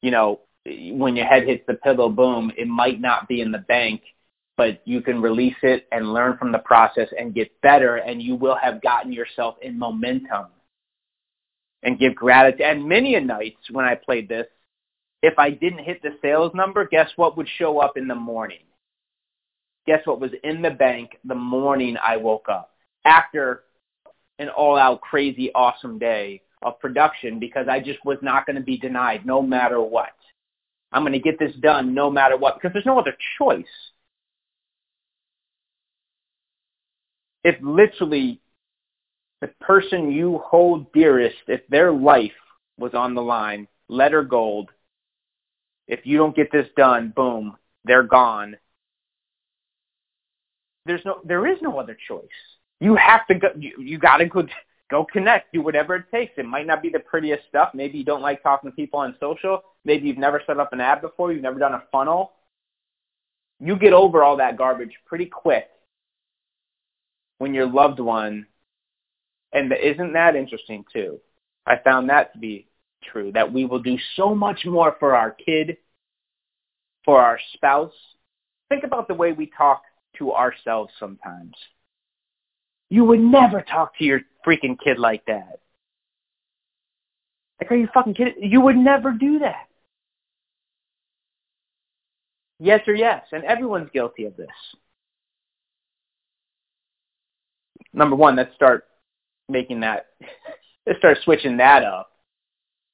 you 0.00 0.10
know, 0.10 0.40
when 0.64 1.16
your 1.16 1.26
head 1.26 1.46
hits 1.46 1.64
the 1.66 1.74
pillow, 1.74 2.08
boom, 2.08 2.52
it 2.56 2.68
might 2.68 3.00
not 3.00 3.28
be 3.28 3.40
in 3.40 3.50
the 3.52 3.58
bank, 3.58 4.02
but 4.56 4.82
you 4.84 5.00
can 5.00 5.22
release 5.22 5.56
it 5.62 5.86
and 5.92 6.12
learn 6.12 6.36
from 6.36 6.52
the 6.52 6.58
process 6.58 7.08
and 7.18 7.34
get 7.34 7.48
better 7.62 7.96
and 7.96 8.22
you 8.22 8.34
will 8.34 8.56
have 8.56 8.82
gotten 8.82 9.12
yourself 9.12 9.56
in 9.62 9.78
momentum 9.78 10.46
and 11.82 11.98
give 11.98 12.14
gratitude. 12.14 12.60
And 12.60 12.88
many 12.88 13.14
a 13.14 13.20
nights 13.20 13.70
when 13.70 13.84
I 13.84 13.94
played 13.94 14.28
this, 14.28 14.46
if 15.22 15.38
I 15.38 15.50
didn't 15.50 15.84
hit 15.84 16.02
the 16.02 16.16
sales 16.20 16.52
number, 16.54 16.86
guess 16.86 17.08
what 17.16 17.36
would 17.36 17.48
show 17.58 17.78
up 17.78 17.96
in 17.96 18.08
the 18.08 18.14
morning? 18.14 18.58
guess 19.86 20.00
what 20.06 20.20
was 20.20 20.30
in 20.44 20.62
the 20.62 20.70
bank 20.70 21.16
the 21.24 21.34
morning 21.34 21.96
I 22.02 22.16
woke 22.16 22.46
up 22.48 22.70
after 23.04 23.64
an 24.38 24.48
all-out 24.48 25.00
crazy 25.00 25.50
awesome 25.54 25.98
day 25.98 26.42
of 26.62 26.78
production 26.78 27.38
because 27.38 27.66
I 27.68 27.80
just 27.80 28.04
was 28.04 28.18
not 28.22 28.46
going 28.46 28.56
to 28.56 28.62
be 28.62 28.78
denied 28.78 29.26
no 29.26 29.42
matter 29.42 29.80
what. 29.80 30.12
I'm 30.92 31.02
going 31.02 31.12
to 31.12 31.18
get 31.18 31.38
this 31.38 31.54
done 31.56 31.94
no 31.94 32.10
matter 32.10 32.36
what 32.36 32.54
because 32.54 32.72
there's 32.72 32.86
no 32.86 32.98
other 32.98 33.16
choice. 33.38 33.64
If 37.44 37.56
literally 37.60 38.40
the 39.40 39.48
person 39.60 40.12
you 40.12 40.40
hold 40.44 40.92
dearest, 40.92 41.36
if 41.48 41.66
their 41.68 41.92
life 41.92 42.32
was 42.78 42.94
on 42.94 43.14
the 43.14 43.22
line, 43.22 43.66
letter 43.88 44.22
gold, 44.22 44.70
if 45.88 46.06
you 46.06 46.16
don't 46.16 46.36
get 46.36 46.52
this 46.52 46.68
done, 46.76 47.12
boom, 47.14 47.56
they're 47.84 48.04
gone. 48.04 48.56
There's 50.86 51.04
no, 51.04 51.20
there 51.24 51.46
is 51.46 51.58
no 51.60 51.78
other 51.78 51.96
choice. 52.08 52.26
You 52.80 52.96
have 52.96 53.26
to 53.26 53.34
go. 53.34 53.48
You, 53.56 53.72
you 53.78 53.98
got 53.98 54.18
to 54.18 54.26
go, 54.26 54.44
go 54.90 55.04
connect. 55.04 55.52
Do 55.52 55.62
whatever 55.62 55.96
it 55.96 56.04
takes. 56.12 56.32
It 56.36 56.46
might 56.46 56.66
not 56.66 56.82
be 56.82 56.88
the 56.88 56.98
prettiest 57.00 57.42
stuff. 57.48 57.70
Maybe 57.74 57.98
you 57.98 58.04
don't 58.04 58.22
like 58.22 58.42
talking 58.42 58.70
to 58.70 58.74
people 58.74 59.00
on 59.00 59.16
social. 59.20 59.62
Maybe 59.84 60.08
you've 60.08 60.18
never 60.18 60.40
set 60.46 60.58
up 60.58 60.72
an 60.72 60.80
ad 60.80 61.00
before. 61.00 61.32
You've 61.32 61.42
never 61.42 61.58
done 61.58 61.74
a 61.74 61.82
funnel. 61.92 62.32
You 63.60 63.76
get 63.76 63.92
over 63.92 64.24
all 64.24 64.36
that 64.38 64.56
garbage 64.56 64.92
pretty 65.06 65.26
quick 65.26 65.68
when 67.42 67.54
your 67.54 67.66
loved 67.66 67.98
one, 67.98 68.46
and 69.52 69.72
isn't 69.72 70.12
that 70.12 70.36
interesting 70.36 70.84
too? 70.92 71.18
I 71.66 71.74
found 71.82 72.08
that 72.08 72.32
to 72.34 72.38
be 72.38 72.68
true. 73.10 73.32
That 73.32 73.52
we 73.52 73.64
will 73.64 73.80
do 73.82 73.98
so 74.14 74.32
much 74.32 74.64
more 74.64 74.94
for 75.00 75.16
our 75.16 75.32
kid, 75.32 75.78
for 77.04 77.20
our 77.20 77.40
spouse. 77.54 77.92
Think 78.68 78.84
about 78.84 79.08
the 79.08 79.14
way 79.14 79.32
we 79.32 79.50
talk 79.58 79.82
to 80.18 80.32
ourselves 80.32 80.92
sometimes. 81.00 81.54
You 82.90 83.04
would 83.06 83.18
never 83.18 83.60
talk 83.60 83.98
to 83.98 84.04
your 84.04 84.20
freaking 84.46 84.78
kid 84.78 85.00
like 85.00 85.26
that. 85.26 85.58
Like, 87.60 87.72
are 87.72 87.76
you 87.76 87.88
fucking 87.92 88.14
kidding? 88.14 88.34
You 88.38 88.60
would 88.60 88.76
never 88.76 89.10
do 89.10 89.40
that. 89.40 89.66
Yes 92.60 92.82
or 92.86 92.94
yes, 92.94 93.24
and 93.32 93.42
everyone's 93.42 93.90
guilty 93.92 94.26
of 94.26 94.36
this. 94.36 94.46
Number 97.94 98.16
one, 98.16 98.36
let's 98.36 98.54
start 98.54 98.84
making 99.48 99.80
that, 99.80 100.06
let's 100.86 100.98
start 100.98 101.18
switching 101.24 101.56
that 101.58 101.84
up 101.84 102.10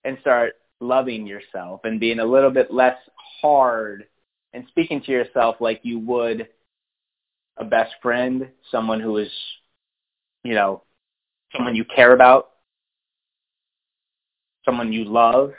and 0.04 0.18
start 0.20 0.54
loving 0.80 1.26
yourself 1.26 1.80
and 1.84 2.00
being 2.00 2.20
a 2.20 2.24
little 2.24 2.50
bit 2.50 2.72
less 2.72 2.96
hard 3.40 4.06
and 4.52 4.64
speaking 4.68 5.02
to 5.02 5.12
yourself 5.12 5.56
like 5.60 5.80
you 5.82 5.98
would 6.00 6.48
a 7.56 7.64
best 7.64 7.92
friend, 8.00 8.48
someone 8.70 9.00
who 9.00 9.16
is 9.18 9.30
you 10.44 10.54
know, 10.54 10.82
someone 11.54 11.74
you 11.74 11.84
care 11.84 12.12
about, 12.14 12.50
someone 14.64 14.92
you 14.92 15.04
love, 15.04 15.52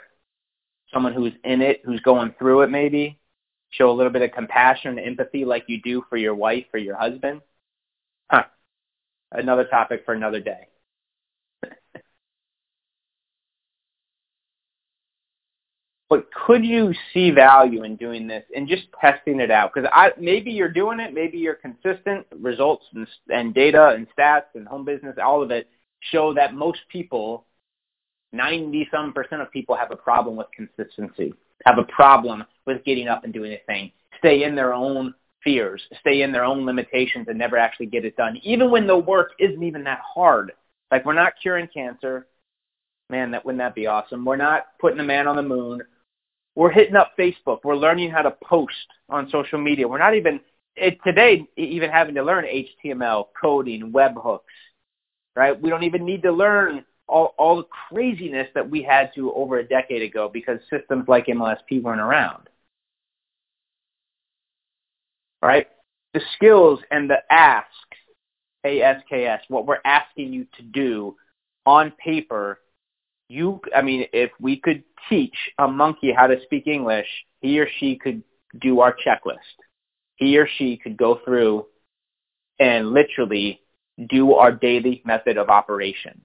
someone 0.92 1.12
who's 1.12 1.32
in 1.44 1.62
it, 1.62 1.82
who's 1.84 2.00
going 2.00 2.34
through 2.38 2.62
it 2.62 2.70
maybe. 2.70 3.18
Show 3.70 3.90
a 3.90 3.92
little 3.92 4.12
bit 4.12 4.22
of 4.22 4.32
compassion 4.32 4.98
and 4.98 5.06
empathy 5.06 5.44
like 5.44 5.64
you 5.68 5.80
do 5.80 6.02
for 6.08 6.16
your 6.16 6.34
wife 6.34 6.66
or 6.74 6.80
your 6.80 6.96
husband. 6.96 7.40
Huh. 8.28 8.44
Another 9.32 9.64
topic 9.64 10.02
for 10.04 10.14
another 10.14 10.40
day. 10.40 10.68
but 16.08 16.26
could 16.32 16.64
you 16.64 16.92
see 17.14 17.30
value 17.30 17.84
in 17.84 17.94
doing 17.96 18.26
this 18.26 18.44
and 18.54 18.66
just 18.68 18.86
testing 19.00 19.38
it 19.40 19.50
out? 19.52 19.72
Because 19.72 19.88
I 19.92 20.10
maybe 20.18 20.50
you're 20.50 20.68
doing 20.72 20.98
it, 20.98 21.14
maybe 21.14 21.38
you're 21.38 21.54
consistent. 21.54 22.26
Results 22.32 22.84
and, 22.94 23.06
and 23.28 23.54
data 23.54 23.94
and 23.94 24.08
stats 24.18 24.46
and 24.54 24.66
home 24.66 24.84
business, 24.84 25.16
all 25.22 25.42
of 25.42 25.52
it 25.52 25.68
show 26.00 26.34
that 26.34 26.54
most 26.54 26.80
people, 26.90 27.46
ninety 28.32 28.88
some 28.90 29.12
percent 29.12 29.42
of 29.42 29.52
people, 29.52 29.76
have 29.76 29.92
a 29.92 29.96
problem 29.96 30.34
with 30.34 30.48
consistency. 30.54 31.32
Have 31.66 31.78
a 31.78 31.84
problem 31.84 32.44
with 32.66 32.84
getting 32.84 33.06
up 33.06 33.22
and 33.22 33.32
doing 33.32 33.52
a 33.52 33.60
thing. 33.66 33.92
Stay 34.18 34.42
in 34.42 34.56
their 34.56 34.74
own 34.74 35.14
fears, 35.42 35.82
stay 36.00 36.22
in 36.22 36.32
their 36.32 36.44
own 36.44 36.66
limitations, 36.66 37.26
and 37.28 37.38
never 37.38 37.56
actually 37.56 37.86
get 37.86 38.04
it 38.04 38.16
done, 38.16 38.38
even 38.42 38.70
when 38.70 38.86
the 38.86 38.96
work 38.96 39.32
isn't 39.38 39.62
even 39.62 39.84
that 39.84 40.00
hard. 40.00 40.52
Like 40.90 41.04
we're 41.04 41.14
not 41.14 41.34
curing 41.40 41.68
cancer. 41.72 42.26
Man, 43.08 43.32
that 43.32 43.44
wouldn't 43.44 43.60
that 43.60 43.74
be 43.74 43.86
awesome? 43.86 44.24
We're 44.24 44.36
not 44.36 44.66
putting 44.80 45.00
a 45.00 45.04
man 45.04 45.26
on 45.26 45.36
the 45.36 45.42
moon 45.42 45.82
we're 46.60 46.70
hitting 46.70 46.94
up 46.94 47.12
Facebook. 47.18 47.60
We're 47.64 47.74
learning 47.74 48.10
how 48.10 48.20
to 48.20 48.32
post 48.44 48.74
on 49.08 49.30
social 49.30 49.58
media. 49.58 49.88
We're 49.88 49.96
not 49.96 50.14
even 50.14 50.40
it, 50.76 50.98
today 51.02 51.48
even 51.56 51.88
having 51.88 52.14
to 52.16 52.22
learn 52.22 52.44
HTML, 52.44 53.28
coding, 53.40 53.92
webhooks, 53.92 54.40
right? 55.34 55.58
We 55.58 55.70
don't 55.70 55.84
even 55.84 56.04
need 56.04 56.20
to 56.24 56.32
learn 56.32 56.84
all, 57.08 57.34
all 57.38 57.56
the 57.56 57.68
craziness 57.88 58.48
that 58.54 58.68
we 58.68 58.82
had 58.82 59.10
to 59.14 59.32
over 59.32 59.58
a 59.58 59.66
decade 59.66 60.02
ago 60.02 60.28
because 60.30 60.58
systems 60.68 61.08
like 61.08 61.28
MLSP 61.28 61.80
weren't 61.80 61.98
around. 61.98 62.49
Right? 65.42 65.66
The 66.14 66.20
skills 66.36 66.80
and 66.90 67.08
the 67.08 67.18
ask, 67.30 67.66
ASKS, 68.66 69.40
what 69.48 69.66
we're 69.66 69.78
asking 69.84 70.32
you 70.32 70.46
to 70.56 70.62
do 70.62 71.16
on 71.64 71.92
paper 71.92 72.58
you, 73.30 73.60
I 73.74 73.82
mean, 73.82 74.06
if 74.12 74.32
we 74.40 74.56
could 74.56 74.82
teach 75.08 75.36
a 75.58 75.68
monkey 75.68 76.12
how 76.14 76.26
to 76.26 76.42
speak 76.42 76.66
English, 76.66 77.06
he 77.40 77.60
or 77.60 77.68
she 77.78 77.96
could 77.96 78.24
do 78.60 78.80
our 78.80 78.92
checklist. 78.92 79.36
He 80.16 80.36
or 80.36 80.48
she 80.58 80.76
could 80.76 80.96
go 80.96 81.20
through 81.24 81.66
and 82.58 82.90
literally 82.90 83.60
do 84.08 84.34
our 84.34 84.50
daily 84.50 85.00
method 85.04 85.38
of 85.38 85.48
operation. 85.48 86.22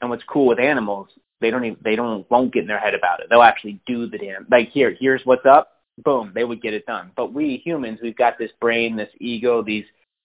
And 0.00 0.08
what's 0.08 0.22
cool 0.28 0.46
with 0.46 0.60
animals, 0.60 1.08
they 1.40 1.50
don't 1.50 1.64
even, 1.64 1.78
they 1.82 1.96
don't 1.96 2.30
won't 2.30 2.52
get 2.52 2.62
in 2.62 2.68
their 2.68 2.78
head 2.78 2.94
about 2.94 3.20
it. 3.20 3.26
They'll 3.28 3.42
actually 3.42 3.80
do 3.86 4.06
the 4.06 4.16
damn 4.16 4.46
like 4.50 4.70
here, 4.70 4.96
here's 4.98 5.22
what's 5.24 5.44
up, 5.44 5.72
boom, 6.02 6.32
they 6.34 6.44
would 6.44 6.62
get 6.62 6.74
it 6.74 6.86
done. 6.86 7.12
But 7.16 7.32
we 7.32 7.60
humans, 7.64 7.98
we've 8.02 8.16
got 8.16 8.38
this 8.38 8.50
brain, 8.60 8.96
this 8.96 9.10
ego, 9.18 9.62
these 9.62 9.84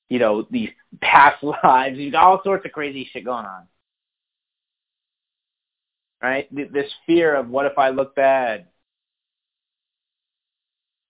you 0.10 0.20
know, 0.20 0.48
these 0.52 0.70
past 1.02 1.44
lives, 1.44 1.98
we've 1.98 2.12
got 2.12 2.24
all 2.24 2.42
sorts 2.44 2.66
of 2.66 2.72
crazy 2.72 3.10
shit 3.12 3.26
going 3.26 3.46
on 3.46 3.68
right? 6.26 6.48
This 6.74 6.92
fear 7.06 7.36
of 7.36 7.50
what 7.50 7.68
if 7.68 7.78
I 7.78 7.90
look 7.90 8.16
bad? 8.16 8.66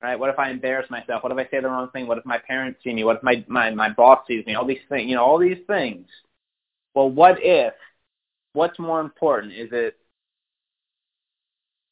Right? 0.01 0.19
What 0.19 0.29
if 0.29 0.37
I 0.37 0.49
embarrass 0.49 0.89
myself? 0.89 1.23
What 1.23 1.31
if 1.31 1.37
I 1.37 1.49
say 1.49 1.61
the 1.61 1.69
wrong 1.69 1.89
thing? 1.91 2.05
What 2.05 2.17
if 2.17 2.25
my 2.25 2.37
parents 2.37 2.81
see 2.83 2.93
me? 2.93 3.05
What 3.05 3.17
if 3.17 3.23
my, 3.23 3.43
my, 3.47 3.69
my 3.71 3.89
boss 3.89 4.19
sees 4.27 4.45
me? 4.45 4.55
All 4.55 4.65
these 4.65 4.77
things, 4.89 5.09
you 5.09 5.15
know, 5.15 5.23
all 5.23 5.39
these 5.39 5.63
things. 5.67 6.05
Well, 6.93 7.09
what 7.09 7.37
if, 7.39 7.73
what's 8.51 8.77
more 8.77 8.99
important? 8.99 9.53
Is 9.53 9.69
it 9.71 9.95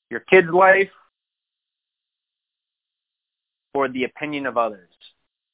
your 0.10 0.20
kid's 0.20 0.50
life 0.50 0.92
or 3.74 3.88
the 3.90 4.04
opinion 4.04 4.46
of 4.46 4.58
others 4.58 4.90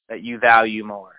that 0.10 0.23
you 0.23 0.39
value 0.39 0.84
more? 0.84 1.15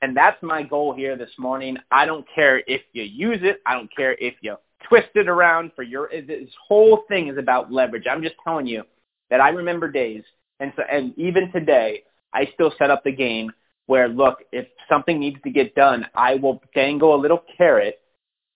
And 0.00 0.16
that's 0.16 0.42
my 0.42 0.62
goal 0.62 0.94
here 0.94 1.16
this 1.16 1.30
morning. 1.38 1.76
I 1.90 2.06
don't 2.06 2.26
care 2.34 2.62
if 2.66 2.82
you 2.92 3.04
use 3.04 3.38
it. 3.42 3.60
I 3.64 3.74
don't 3.74 3.94
care 3.94 4.14
if 4.14 4.34
you 4.40 4.56
twist 4.88 5.10
it 5.14 5.28
around 5.28 5.70
for 5.76 5.84
your, 5.84 6.08
this 6.10 6.48
whole 6.66 7.04
thing 7.08 7.28
is 7.28 7.38
about 7.38 7.72
leverage. 7.72 8.06
I'm 8.10 8.22
just 8.22 8.34
telling 8.42 8.66
you 8.66 8.82
that 9.30 9.40
I 9.40 9.50
remember 9.50 9.90
days 9.90 10.24
and 10.62 10.72
so, 10.76 10.82
and 10.90 11.12
even 11.18 11.50
today, 11.50 12.04
I 12.32 12.48
still 12.54 12.72
set 12.78 12.88
up 12.88 13.02
the 13.02 13.10
game 13.10 13.50
where 13.86 14.08
look, 14.08 14.44
if 14.52 14.68
something 14.88 15.18
needs 15.18 15.36
to 15.42 15.50
get 15.50 15.74
done, 15.74 16.06
I 16.14 16.36
will 16.36 16.62
dangle 16.72 17.16
a 17.16 17.20
little 17.20 17.42
carrot 17.56 18.00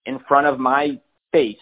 in 0.07 0.21
front 0.29 0.47
of 0.47 0.61
my 0.61 1.01
face 1.33 1.57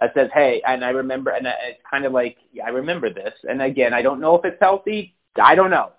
that 0.00 0.12
says, 0.14 0.28
hey, 0.34 0.60
and 0.66 0.84
I 0.84 0.90
remember, 0.90 1.30
and 1.30 1.46
it's 1.46 1.80
kind 1.88 2.04
of 2.04 2.12
like, 2.12 2.36
yeah, 2.52 2.66
I 2.66 2.70
remember 2.70 3.12
this. 3.12 3.34
And 3.44 3.62
again, 3.62 3.94
I 3.94 4.02
don't 4.02 4.20
know 4.20 4.34
if 4.36 4.44
it's 4.44 4.60
healthy. 4.60 5.14
I 5.40 5.54
don't 5.54 5.70
know. 5.70 5.92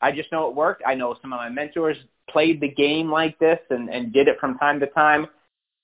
I 0.00 0.12
just 0.12 0.32
know 0.32 0.48
it 0.48 0.54
worked. 0.54 0.82
I 0.86 0.94
know 0.94 1.16
some 1.20 1.32
of 1.32 1.38
my 1.38 1.48
mentors 1.48 1.96
played 2.28 2.60
the 2.60 2.68
game 2.68 3.10
like 3.10 3.38
this 3.38 3.58
and, 3.70 3.88
and 3.88 4.12
did 4.12 4.28
it 4.28 4.38
from 4.40 4.58
time 4.58 4.80
to 4.80 4.86
time, 4.86 5.26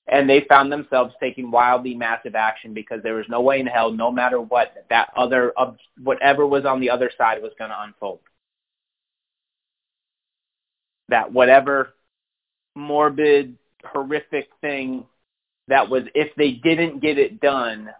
and 0.08 0.28
they 0.28 0.46
found 0.48 0.72
themselves 0.72 1.14
taking 1.20 1.50
wildly 1.50 1.94
massive 1.94 2.34
action 2.34 2.72
because 2.72 3.02
there 3.02 3.14
was 3.14 3.26
no 3.28 3.40
way 3.40 3.60
in 3.60 3.66
hell, 3.66 3.90
no 3.92 4.10
matter 4.10 4.40
what, 4.40 4.72
that 4.88 5.08
other 5.16 5.50
of 5.52 5.76
whatever 6.02 6.46
was 6.46 6.64
on 6.64 6.80
the 6.80 6.90
other 6.90 7.10
side 7.16 7.42
was 7.42 7.52
going 7.58 7.70
to 7.70 7.82
unfold. 7.82 8.20
That 11.08 11.32
whatever 11.32 11.94
morbid, 12.74 13.56
horrific 13.84 14.48
thing 14.60 15.04
that 15.68 15.88
was, 15.88 16.04
if 16.14 16.34
they 16.36 16.52
didn't 16.52 17.00
get 17.00 17.18
it 17.18 17.40
done, 17.40 17.90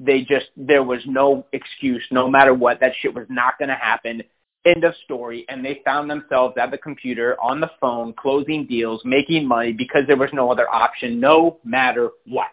they 0.00 0.20
just 0.20 0.46
there 0.56 0.84
was 0.84 1.00
no 1.06 1.46
excuse, 1.52 2.04
no 2.10 2.28
matter 2.28 2.54
what. 2.54 2.80
That 2.80 2.92
shit 3.00 3.14
was 3.14 3.26
not 3.28 3.58
going 3.58 3.70
to 3.70 3.74
happen 3.74 4.22
End 4.64 4.84
of 4.84 4.94
story. 5.04 5.44
And 5.48 5.64
they 5.64 5.80
found 5.84 6.10
themselves 6.10 6.56
at 6.60 6.70
the 6.70 6.78
computer, 6.78 7.40
on 7.40 7.60
the 7.60 7.70
phone, 7.80 8.12
closing 8.12 8.66
deals, 8.66 9.00
making 9.04 9.46
money 9.46 9.72
because 9.72 10.02
there 10.06 10.16
was 10.16 10.30
no 10.32 10.50
other 10.50 10.68
option, 10.68 11.20
no 11.20 11.58
matter 11.64 12.10
what. 12.26 12.52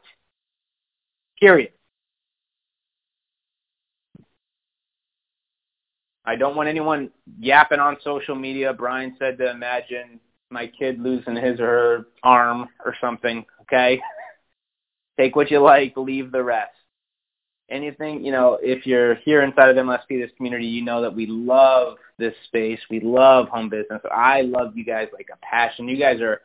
Period. 1.40 1.72
I 6.24 6.36
don't 6.36 6.56
want 6.56 6.70
anyone 6.70 7.12
yapping 7.40 7.80
on 7.80 7.98
social 8.04 8.36
media. 8.36 8.74
Brian 8.74 9.16
said 9.20 9.38
to 9.40 9.50
imagine 9.50 10.20
my 10.50 10.68
kid 10.68 11.00
losing 11.00 11.36
his 11.36 11.60
or 11.60 11.66
her 11.66 12.06
arm 12.24 12.70
or 12.84 12.96
something, 13.02 13.46
okay? 13.62 14.02
Take 15.18 15.36
what 15.36 15.52
you 15.52 15.60
like, 15.60 15.96
leave 15.98 16.32
the 16.32 16.44
rest. 16.44 16.72
anything, 17.70 18.24
you 18.24 18.32
know, 18.32 18.60
if 18.62 18.86
you're 18.86 19.16
here 19.16 19.42
inside 19.42 19.70
of 19.70 19.76
MLSP, 19.76 20.22
this 20.22 20.32
community, 20.38 20.66
you 20.66 20.84
know 20.84 21.02
that 21.02 21.16
we 21.16 21.26
love 21.26 21.98
this 22.18 22.34
space. 22.48 22.80
We 22.90 23.00
love 23.00 23.48
home 23.50 23.70
business. 23.70 24.02
I 24.12 24.42
love 24.42 24.78
you 24.78 24.86
guys 24.86 25.08
like 25.14 25.30
a 25.34 25.38
passion. 25.38 25.88
You 25.88 25.98
guys 25.98 26.22
are, 26.22 26.42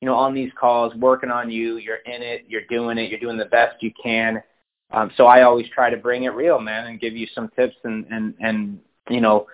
you 0.00 0.06
know, 0.06 0.14
on 0.14 0.34
these 0.34 0.50
calls, 0.58 0.94
working 0.96 1.30
on 1.30 1.50
you. 1.50 1.76
You're 1.76 1.96
in 1.96 2.22
it. 2.22 2.44
You're 2.48 2.66
doing 2.68 2.98
it. 2.98 3.10
You're 3.10 3.20
doing 3.20 3.38
the 3.38 3.44
best 3.46 3.82
you 3.82 3.92
can. 4.02 4.42
Um, 4.90 5.10
so 5.16 5.26
I 5.26 5.42
always 5.42 5.66
try 5.74 5.90
to 5.90 5.96
bring 5.96 6.24
it 6.24 6.34
real, 6.34 6.60
man, 6.60 6.86
and 6.86 7.00
give 7.00 7.14
you 7.14 7.26
some 7.34 7.48
tips 7.56 7.76
and, 7.84 8.06
and, 8.10 8.34
and, 8.40 8.78
you 9.08 9.20
know, 9.20 9.46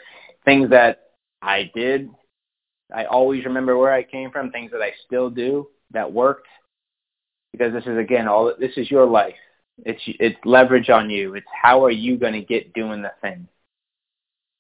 things 0.44 0.70
that 0.70 1.10
I 1.40 1.70
did. 1.74 2.10
I 2.94 3.04
always 3.04 3.44
remember 3.44 3.78
where 3.78 3.92
I 3.92 4.02
came 4.02 4.30
from, 4.30 4.50
things 4.50 4.70
that 4.72 4.82
I 4.82 4.92
still 5.06 5.30
do 5.30 5.68
that 5.92 6.10
worked 6.10 6.48
because 7.52 7.72
this 7.72 7.84
is 7.86 7.98
again 7.98 8.26
all 8.26 8.52
this 8.58 8.76
is 8.76 8.90
your 8.90 9.06
life 9.06 9.34
it's 9.78 10.02
it's 10.06 10.38
leverage 10.44 10.90
on 10.90 11.10
you. 11.10 11.34
It's 11.34 11.46
how 11.50 11.84
are 11.84 11.90
you 11.90 12.16
going 12.16 12.34
to 12.34 12.42
get 12.42 12.72
doing 12.74 13.02
the 13.02 13.12
thing? 13.20 13.48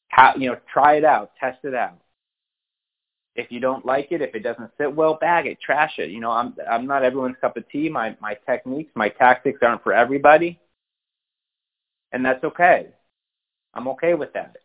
How 0.08 0.34
you 0.36 0.50
know, 0.50 0.56
try 0.72 0.96
it 0.96 1.04
out, 1.04 1.32
test 1.38 1.58
it 1.64 1.74
out. 1.74 1.98
If 3.34 3.50
you 3.50 3.60
don't 3.60 3.86
like 3.86 4.12
it, 4.12 4.20
if 4.20 4.34
it 4.34 4.42
doesn't 4.42 4.72
sit 4.78 4.94
well, 4.94 5.14
bag 5.14 5.46
it, 5.46 5.58
trash 5.60 5.94
it. 5.98 6.10
You 6.10 6.20
know, 6.20 6.30
I'm 6.30 6.54
I'm 6.70 6.86
not 6.86 7.02
everyone's 7.02 7.36
cup 7.40 7.56
of 7.56 7.68
tea. 7.68 7.88
My 7.88 8.16
my 8.20 8.36
techniques, 8.46 8.92
my 8.94 9.08
tactics 9.08 9.60
aren't 9.62 9.82
for 9.82 9.92
everybody. 9.92 10.58
And 12.12 12.24
that's 12.24 12.44
okay. 12.44 12.88
I'm 13.72 13.88
okay 13.88 14.12
with 14.14 14.34
that. 14.34 14.56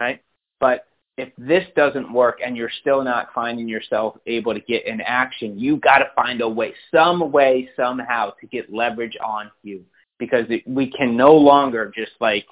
Right? 0.00 0.22
But 0.58 0.86
if 1.20 1.28
this 1.36 1.64
doesn't 1.76 2.10
work 2.12 2.38
and 2.44 2.56
you're 2.56 2.70
still 2.80 3.04
not 3.04 3.28
finding 3.34 3.68
yourself 3.68 4.16
able 4.26 4.54
to 4.54 4.60
get 4.60 4.86
in 4.86 5.00
action, 5.02 5.58
you 5.58 5.76
got 5.76 5.98
to 5.98 6.10
find 6.16 6.40
a 6.40 6.48
way, 6.48 6.72
some 6.92 7.30
way, 7.30 7.68
somehow 7.76 8.30
to 8.40 8.46
get 8.46 8.72
leverage 8.72 9.16
on 9.24 9.50
you 9.62 9.84
because 10.18 10.46
we 10.66 10.90
can 10.90 11.16
no 11.16 11.34
longer 11.34 11.92
just 11.94 12.12
like, 12.20 12.46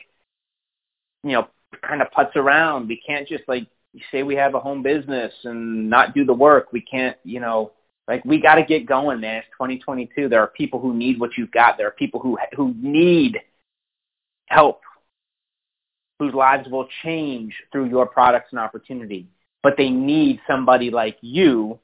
you 1.25 1.33
know, 1.33 1.49
kind 1.83 2.03
of 2.03 2.09
putz 2.17 2.37
around. 2.37 2.89
We 2.89 3.01
can't 3.07 3.27
just 3.27 3.45
like 3.49 3.67
say 4.13 4.23
we 4.23 4.35
have 4.35 4.55
a 4.55 4.61
home 4.61 4.83
business 4.83 5.33
and 5.45 5.89
not 5.89 6.15
do 6.15 6.25
the 6.25 6.35
work. 6.35 6.73
We 6.73 6.83
can't, 6.83 7.17
you 7.25 7.41
know, 7.41 7.73
like 8.07 8.25
we 8.25 8.41
got 8.41 8.57
to 8.57 8.65
get 8.65 8.87
going, 8.87 9.21
man. 9.21 9.39
It's 9.39 9.49
2022. 9.53 10.29
There 10.29 10.43
are 10.43 10.49
people 10.49 10.79
who 10.79 10.95
need 10.95 11.19
what 11.19 11.31
you've 11.39 11.53
got. 11.53 11.79
There 11.79 11.87
are 11.87 11.93
people 11.93 12.21
who 12.21 12.39
who 12.55 12.75
need 12.79 13.39
help 14.47 14.81
whose 16.19 16.35
lives 16.35 16.69
will 16.69 16.89
change 17.03 17.55
through 17.71 17.89
your 17.89 18.07
products 18.07 18.49
and 18.51 18.61
opportunity. 18.61 19.29
But 19.63 19.75
they 19.77 19.91
need 19.91 20.41
somebody 20.47 20.91
like 20.91 21.17
you 21.21 21.79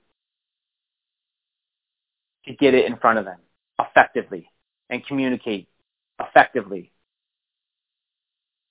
to 2.47 2.55
get 2.55 2.75
it 2.75 2.87
in 2.87 2.97
front 2.97 3.19
of 3.19 3.25
them 3.25 3.39
effectively 3.81 4.51
and 4.91 5.05
communicate 5.07 5.69
effectively 6.21 6.93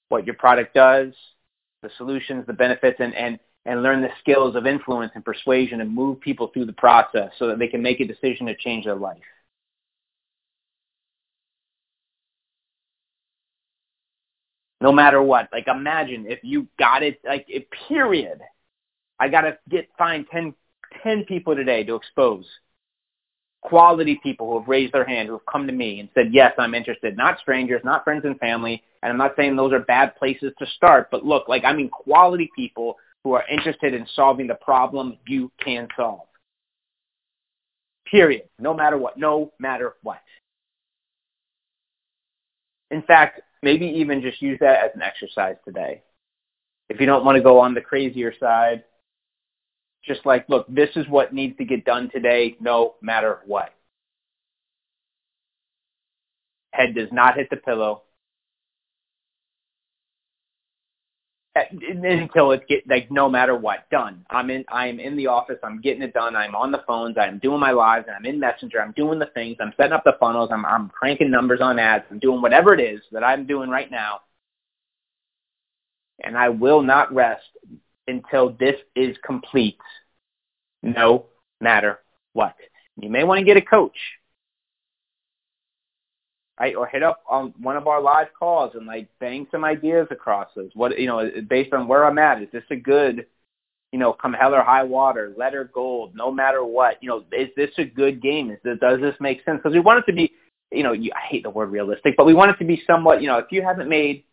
what 0.09 0.25
your 0.25 0.35
product 0.35 0.73
does, 0.73 1.13
the 1.81 1.89
solutions, 1.97 2.45
the 2.45 2.53
benefits, 2.53 2.97
and, 2.99 3.15
and, 3.15 3.39
and 3.65 3.81
learn 3.81 4.01
the 4.01 4.09
skills 4.19 4.55
of 4.55 4.65
influence 4.67 5.11
and 5.15 5.25
persuasion 5.25 5.81
and 5.81 5.93
move 5.93 6.19
people 6.21 6.47
through 6.53 6.65
the 6.65 6.73
process 6.73 7.31
so 7.39 7.47
that 7.47 7.59
they 7.59 7.67
can 7.67 7.81
make 7.81 7.99
a 7.99 8.05
decision 8.05 8.45
to 8.45 8.55
change 8.55 8.85
their 8.85 8.95
life. 8.95 9.17
No 14.83 14.91
matter 14.91 15.23
what. 15.23 15.47
Like 15.53 15.67
imagine 15.69 16.25
if 16.27 16.39
you 16.43 16.67
got 16.77 17.03
it, 17.03 17.19
like 17.25 17.45
it, 17.47 17.67
period. 17.87 18.41
I 19.17 19.29
got 19.29 19.41
to 19.41 19.57
get 19.69 19.87
find 19.97 20.25
10, 20.29 20.53
10 21.01 21.23
people 21.23 21.55
today 21.55 21.85
to 21.85 21.95
expose. 21.95 22.45
Quality 23.61 24.19
people 24.21 24.51
who 24.51 24.59
have 24.59 24.67
raised 24.67 24.93
their 24.93 25.05
hand, 25.05 25.29
who 25.29 25.35
have 25.35 25.45
come 25.49 25.67
to 25.67 25.73
me 25.73 26.01
and 26.01 26.09
said, 26.13 26.33
yes, 26.33 26.51
I'm 26.59 26.75
interested. 26.75 27.15
Not 27.15 27.39
strangers, 27.39 27.81
not 27.85 28.03
friends 28.03 28.25
and 28.25 28.37
family. 28.39 28.83
And 29.01 29.09
I'm 29.09 29.17
not 29.17 29.35
saying 29.37 29.55
those 29.55 29.71
are 29.71 29.79
bad 29.79 30.17
places 30.17 30.51
to 30.59 30.65
start, 30.75 31.07
but 31.09 31.25
look, 31.25 31.47
like 31.47 31.63
I 31.63 31.71
mean 31.71 31.89
quality 31.89 32.51
people 32.53 32.97
who 33.23 33.31
are 33.31 33.45
interested 33.49 33.93
in 33.93 34.05
solving 34.13 34.47
the 34.47 34.55
problem 34.55 35.17
you 35.25 35.49
can 35.63 35.87
solve. 35.95 36.27
Period. 38.11 38.49
No 38.59 38.73
matter 38.73 38.97
what. 38.97 39.17
No 39.17 39.53
matter 39.59 39.93
what. 40.03 40.19
In 42.91 43.01
fact, 43.03 43.39
maybe 43.63 43.85
even 43.85 44.21
just 44.21 44.41
use 44.41 44.59
that 44.59 44.83
as 44.83 44.91
an 44.93 45.01
exercise 45.01 45.55
today. 45.65 46.03
If 46.89 46.99
you 46.99 47.05
don't 47.05 47.25
want 47.25 47.37
to 47.37 47.43
go 47.43 47.59
on 47.59 47.73
the 47.73 47.81
crazier 47.81 48.33
side, 48.39 48.83
just 50.03 50.25
like, 50.25 50.47
look, 50.49 50.65
this 50.67 50.89
is 50.95 51.07
what 51.07 51.33
needs 51.33 51.57
to 51.57 51.65
get 51.65 51.85
done 51.85 52.09
today, 52.11 52.57
no 52.59 52.95
matter 53.01 53.39
what. 53.45 53.73
Head 56.71 56.93
does 56.93 57.07
not 57.11 57.37
hit 57.37 57.49
the 57.49 57.55
pillow. 57.55 58.01
Until 61.55 62.51
it's 62.51 62.65
get 62.67 62.87
like 62.87 63.11
no 63.11 63.29
matter 63.29 63.55
what 63.55 63.89
done. 63.91 64.25
I'm 64.29 64.49
in. 64.49 64.65
I 64.69 64.87
am 64.87 64.99
in 64.99 65.15
the 65.15 65.27
office. 65.27 65.59
I'm 65.63 65.81
getting 65.81 66.01
it 66.01 66.13
done. 66.13 66.35
I'm 66.35 66.55
on 66.55 66.71
the 66.71 66.83
phones. 66.87 67.15
I'm 67.17 67.39
doing 67.39 67.59
my 67.59 67.71
lives. 67.71 68.05
And 68.07 68.15
I'm 68.15 68.25
in 68.25 68.39
Messenger. 68.39 68.81
I'm 68.81 68.93
doing 68.93 69.19
the 69.19 69.27
things. 69.27 69.57
I'm 69.59 69.73
setting 69.77 69.93
up 69.93 70.03
the 70.03 70.17
funnels. 70.19 70.49
I'm 70.51 70.65
I'm 70.65 70.89
cranking 70.89 71.29
numbers 71.29 71.61
on 71.61 71.79
ads. 71.79 72.05
I'm 72.09 72.19
doing 72.19 72.41
whatever 72.41 72.73
it 72.73 72.79
is 72.79 73.01
that 73.11 73.23
I'm 73.23 73.45
doing 73.45 73.69
right 73.69 73.91
now. 73.91 74.21
And 76.23 76.37
I 76.37 76.49
will 76.49 76.81
not 76.81 77.13
rest 77.13 77.43
until 78.07 78.51
this 78.59 78.75
is 78.95 79.15
complete, 79.25 79.77
no 80.81 81.25
matter 81.61 81.99
what. 82.33 82.55
You 82.99 83.09
may 83.09 83.23
want 83.23 83.39
to 83.39 83.45
get 83.45 83.57
a 83.57 83.61
coach 83.61 83.97
right? 86.59 86.75
Or 86.75 86.87
hit 86.87 87.03
up 87.03 87.23
on 87.29 87.53
one 87.59 87.77
of 87.77 87.87
our 87.87 88.01
live 88.01 88.27
calls 88.37 88.73
and 88.75 88.85
like 88.85 89.07
bang 89.19 89.47
some 89.51 89.63
ideas 89.63 90.07
across 90.11 90.49
us. 90.57 90.69
What 90.73 90.97
you 90.99 91.07
know, 91.07 91.29
based 91.49 91.73
on 91.73 91.87
where 91.87 92.05
I'm 92.05 92.17
at, 92.17 92.41
is 92.41 92.49
this 92.51 92.63
a 92.69 92.75
good, 92.75 93.25
you 93.91 93.99
know, 93.99 94.13
come 94.13 94.33
hell 94.33 94.53
or 94.53 94.63
high 94.63 94.83
water, 94.83 95.33
letter 95.37 95.69
gold, 95.73 96.15
no 96.15 96.31
matter 96.31 96.63
what? 96.63 97.01
You 97.01 97.09
know, 97.09 97.23
is 97.31 97.49
this 97.55 97.71
a 97.77 97.85
good 97.85 98.21
game? 98.21 98.51
Is 98.51 98.59
this, 98.63 98.77
does 98.79 98.99
this 99.01 99.15
make 99.19 99.43
sense? 99.45 99.57
Because 99.57 99.73
we 99.73 99.79
want 99.79 99.99
it 99.99 100.11
to 100.11 100.15
be, 100.15 100.31
you 100.71 100.83
know, 100.83 100.93
you, 100.93 101.11
I 101.15 101.27
hate 101.27 101.43
the 101.43 101.49
word 101.49 101.71
realistic, 101.71 102.15
but 102.17 102.25
we 102.25 102.33
want 102.33 102.51
it 102.51 102.57
to 102.57 102.65
be 102.65 102.81
somewhat, 102.87 103.21
you 103.21 103.27
know, 103.27 103.37
if 103.37 103.51
you 103.51 103.61
haven't 103.61 103.89
made 103.89 104.23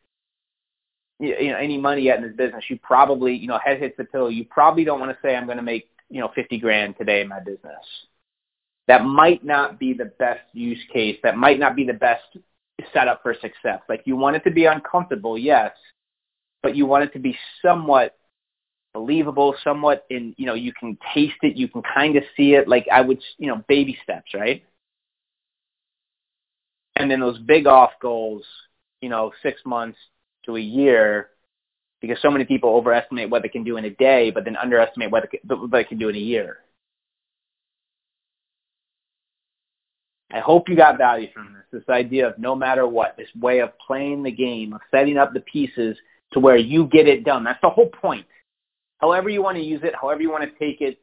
you 1.19 1.51
know 1.51 1.57
any 1.59 1.77
money 1.77 2.03
yet 2.03 2.17
in 2.17 2.23
this 2.23 2.37
business, 2.37 2.65
you 2.69 2.79
probably, 2.83 3.35
you 3.35 3.47
know, 3.47 3.59
head 3.63 3.79
hits 3.79 3.95
the 3.99 4.05
pillow. 4.05 4.29
You 4.29 4.47
probably 4.47 4.85
don't 4.85 5.01
want 5.01 5.13
to 5.13 5.19
say 5.23 5.37
I'm 5.37 5.45
going 5.45 5.59
to 5.59 5.63
make, 5.63 5.91
you 6.09 6.19
know, 6.19 6.31
50 6.35 6.59
grand 6.59 6.97
today 6.97 7.21
in 7.21 7.29
my 7.29 7.41
business 7.41 7.85
that 8.91 9.05
might 9.05 9.45
not 9.45 9.79
be 9.79 9.93
the 9.93 10.07
best 10.19 10.41
use 10.53 10.81
case. 10.93 11.17
That 11.23 11.37
might 11.37 11.61
not 11.61 11.77
be 11.77 11.85
the 11.85 11.93
best 11.93 12.25
setup 12.93 13.23
for 13.23 13.35
success. 13.35 13.79
Like 13.89 14.03
you 14.05 14.17
want 14.17 14.35
it 14.35 14.43
to 14.43 14.51
be 14.51 14.65
uncomfortable, 14.65 15.39
yes, 15.39 15.71
but 16.61 16.75
you 16.75 16.87
want 16.87 17.05
it 17.05 17.13
to 17.13 17.21
be 17.21 17.39
somewhat 17.63 18.19
believable, 18.93 19.55
somewhat 19.63 20.07
in, 20.11 20.35
you 20.39 20.45
know, 20.45 20.55
you 20.55 20.73
can 20.73 20.99
taste 21.15 21.37
it, 21.43 21.57
you 21.57 21.69
can 21.69 21.83
kind 21.83 22.17
of 22.17 22.25
see 22.37 22.55
it. 22.55 22.67
Like 22.67 22.89
I 22.93 23.01
would, 23.01 23.23
you 23.39 23.47
know, 23.47 23.63
baby 23.69 23.97
steps, 24.03 24.35
right? 24.35 24.65
And 26.97 27.09
then 27.09 27.21
those 27.21 27.39
big 27.39 27.69
off 27.69 27.93
goals, 28.03 28.43
you 29.01 29.09
know, 29.09 29.31
six 29.41 29.61
months 29.65 29.99
to 30.47 30.57
a 30.57 30.61
year, 30.61 31.29
because 32.01 32.19
so 32.21 32.31
many 32.33 32.45
people 32.45 32.71
overestimate 32.71 33.31
what 33.31 33.43
they 33.43 33.49
can 33.49 33.63
do 33.63 33.77
in 33.77 33.85
a 33.85 33.91
day, 33.91 34.33
but 34.33 34.45
then 34.45 34.57
underestimate 34.57 35.13
what 35.13 35.29
they 35.71 35.85
can, 35.85 35.99
do 35.99 36.09
in 36.09 36.17
a 36.17 36.19
year. 36.19 36.59
I 40.33 40.41
hope 40.41 40.69
you 40.69 40.77
got 40.77 40.99
value 40.99 41.29
from 41.33 41.55
this, 41.55 41.81
this 41.81 41.89
idea 41.89 42.29
of 42.29 42.39
no 42.39 42.55
matter 42.55 42.87
what, 42.87 43.17
this 43.17 43.29
way 43.41 43.61
of 43.61 43.71
playing 43.85 44.23
the 44.23 44.31
game, 44.31 44.73
of 44.73 44.81
setting 44.91 45.17
up 45.17 45.33
the 45.33 45.41
pieces 45.41 45.97
to 46.33 46.41
where 46.41 46.57
you 46.57 46.87
get 46.87 47.09
it 47.09 47.25
done. 47.25 47.45
That's 47.45 47.61
the 47.63 47.71
whole 47.71 47.89
point. 47.89 48.27
However 48.99 49.29
you 49.29 49.43
want 49.43 49.57
to 49.57 49.65
use 49.65 49.81
it, 49.83 49.95
however 50.01 50.23
you 50.23 50.31
want 50.31 50.45
to 50.45 50.59
take 50.59 50.81
it, 50.81 50.99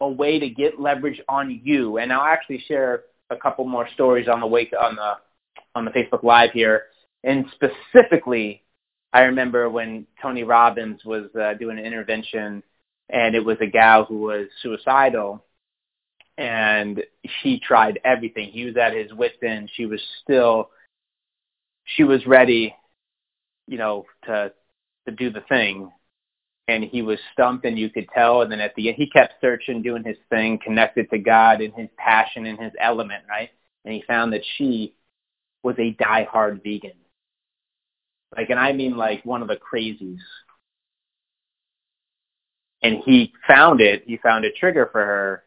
a 0.00 0.08
way 0.08 0.40
to 0.40 0.48
get 0.48 0.80
leverage 0.80 1.20
on 1.28 1.60
you. 1.62 1.98
And 1.98 2.12
I'll 2.12 2.22
actually 2.26 2.64
share 2.66 3.04
a 3.30 3.36
couple 3.36 3.64
more 3.64 3.88
stories 3.94 4.28
on 4.28 4.40
the 4.40 4.46
wake 4.46 4.72
on 4.78 4.96
the 4.96 5.12
on 5.74 5.84
the 5.84 5.90
Facebook 5.92 6.22
Live 6.24 6.50
here. 6.50 6.84
And 7.24 7.46
specifically, 7.54 8.62
I 9.12 9.22
remember 9.22 9.70
when 9.70 10.06
Tony 10.20 10.42
Robbins 10.42 11.04
was 11.04 11.26
uh, 11.40 11.54
doing 11.54 11.78
an 11.78 11.84
intervention, 11.84 12.62
and 13.10 13.34
it 13.34 13.44
was 13.44 13.58
a 13.60 13.66
gal 13.66 14.04
who 14.04 14.18
was 14.18 14.48
suicidal, 14.62 15.44
and 16.42 17.00
she 17.40 17.60
tried 17.60 18.00
everything. 18.04 18.50
He 18.50 18.64
was 18.64 18.76
at 18.76 18.94
his 18.94 19.12
wit's 19.12 19.40
end. 19.44 19.70
She 19.74 19.86
was 19.86 20.00
still, 20.22 20.70
she 21.84 22.02
was 22.02 22.26
ready, 22.26 22.74
you 23.68 23.78
know, 23.78 24.06
to 24.24 24.52
to 25.06 25.12
do 25.12 25.30
the 25.30 25.42
thing, 25.48 25.90
and 26.66 26.82
he 26.82 27.00
was 27.02 27.18
stumped, 27.32 27.64
and 27.64 27.78
you 27.78 27.90
could 27.90 28.08
tell. 28.12 28.42
And 28.42 28.50
then 28.50 28.60
at 28.60 28.74
the 28.74 28.88
end, 28.88 28.96
he 28.96 29.08
kept 29.08 29.34
searching, 29.40 29.82
doing 29.82 30.02
his 30.04 30.16
thing, 30.30 30.58
connected 30.62 31.08
to 31.10 31.18
God 31.18 31.60
in 31.60 31.72
his 31.72 31.88
passion, 31.96 32.44
in 32.46 32.56
his 32.56 32.72
element, 32.80 33.22
right? 33.28 33.50
And 33.84 33.94
he 33.94 34.02
found 34.02 34.32
that 34.32 34.42
she 34.56 34.96
was 35.62 35.76
a 35.78 35.90
die-hard 35.92 36.60
vegan, 36.64 36.98
like, 38.36 38.50
and 38.50 38.58
I 38.58 38.72
mean 38.72 38.96
like 38.96 39.24
one 39.24 39.42
of 39.42 39.48
the 39.48 39.58
crazies. 39.58 40.18
And 42.82 42.96
he 43.04 43.32
found 43.46 43.80
it. 43.80 44.02
He 44.08 44.16
found 44.16 44.44
a 44.44 44.50
trigger 44.50 44.88
for 44.90 45.04
her 45.04 45.44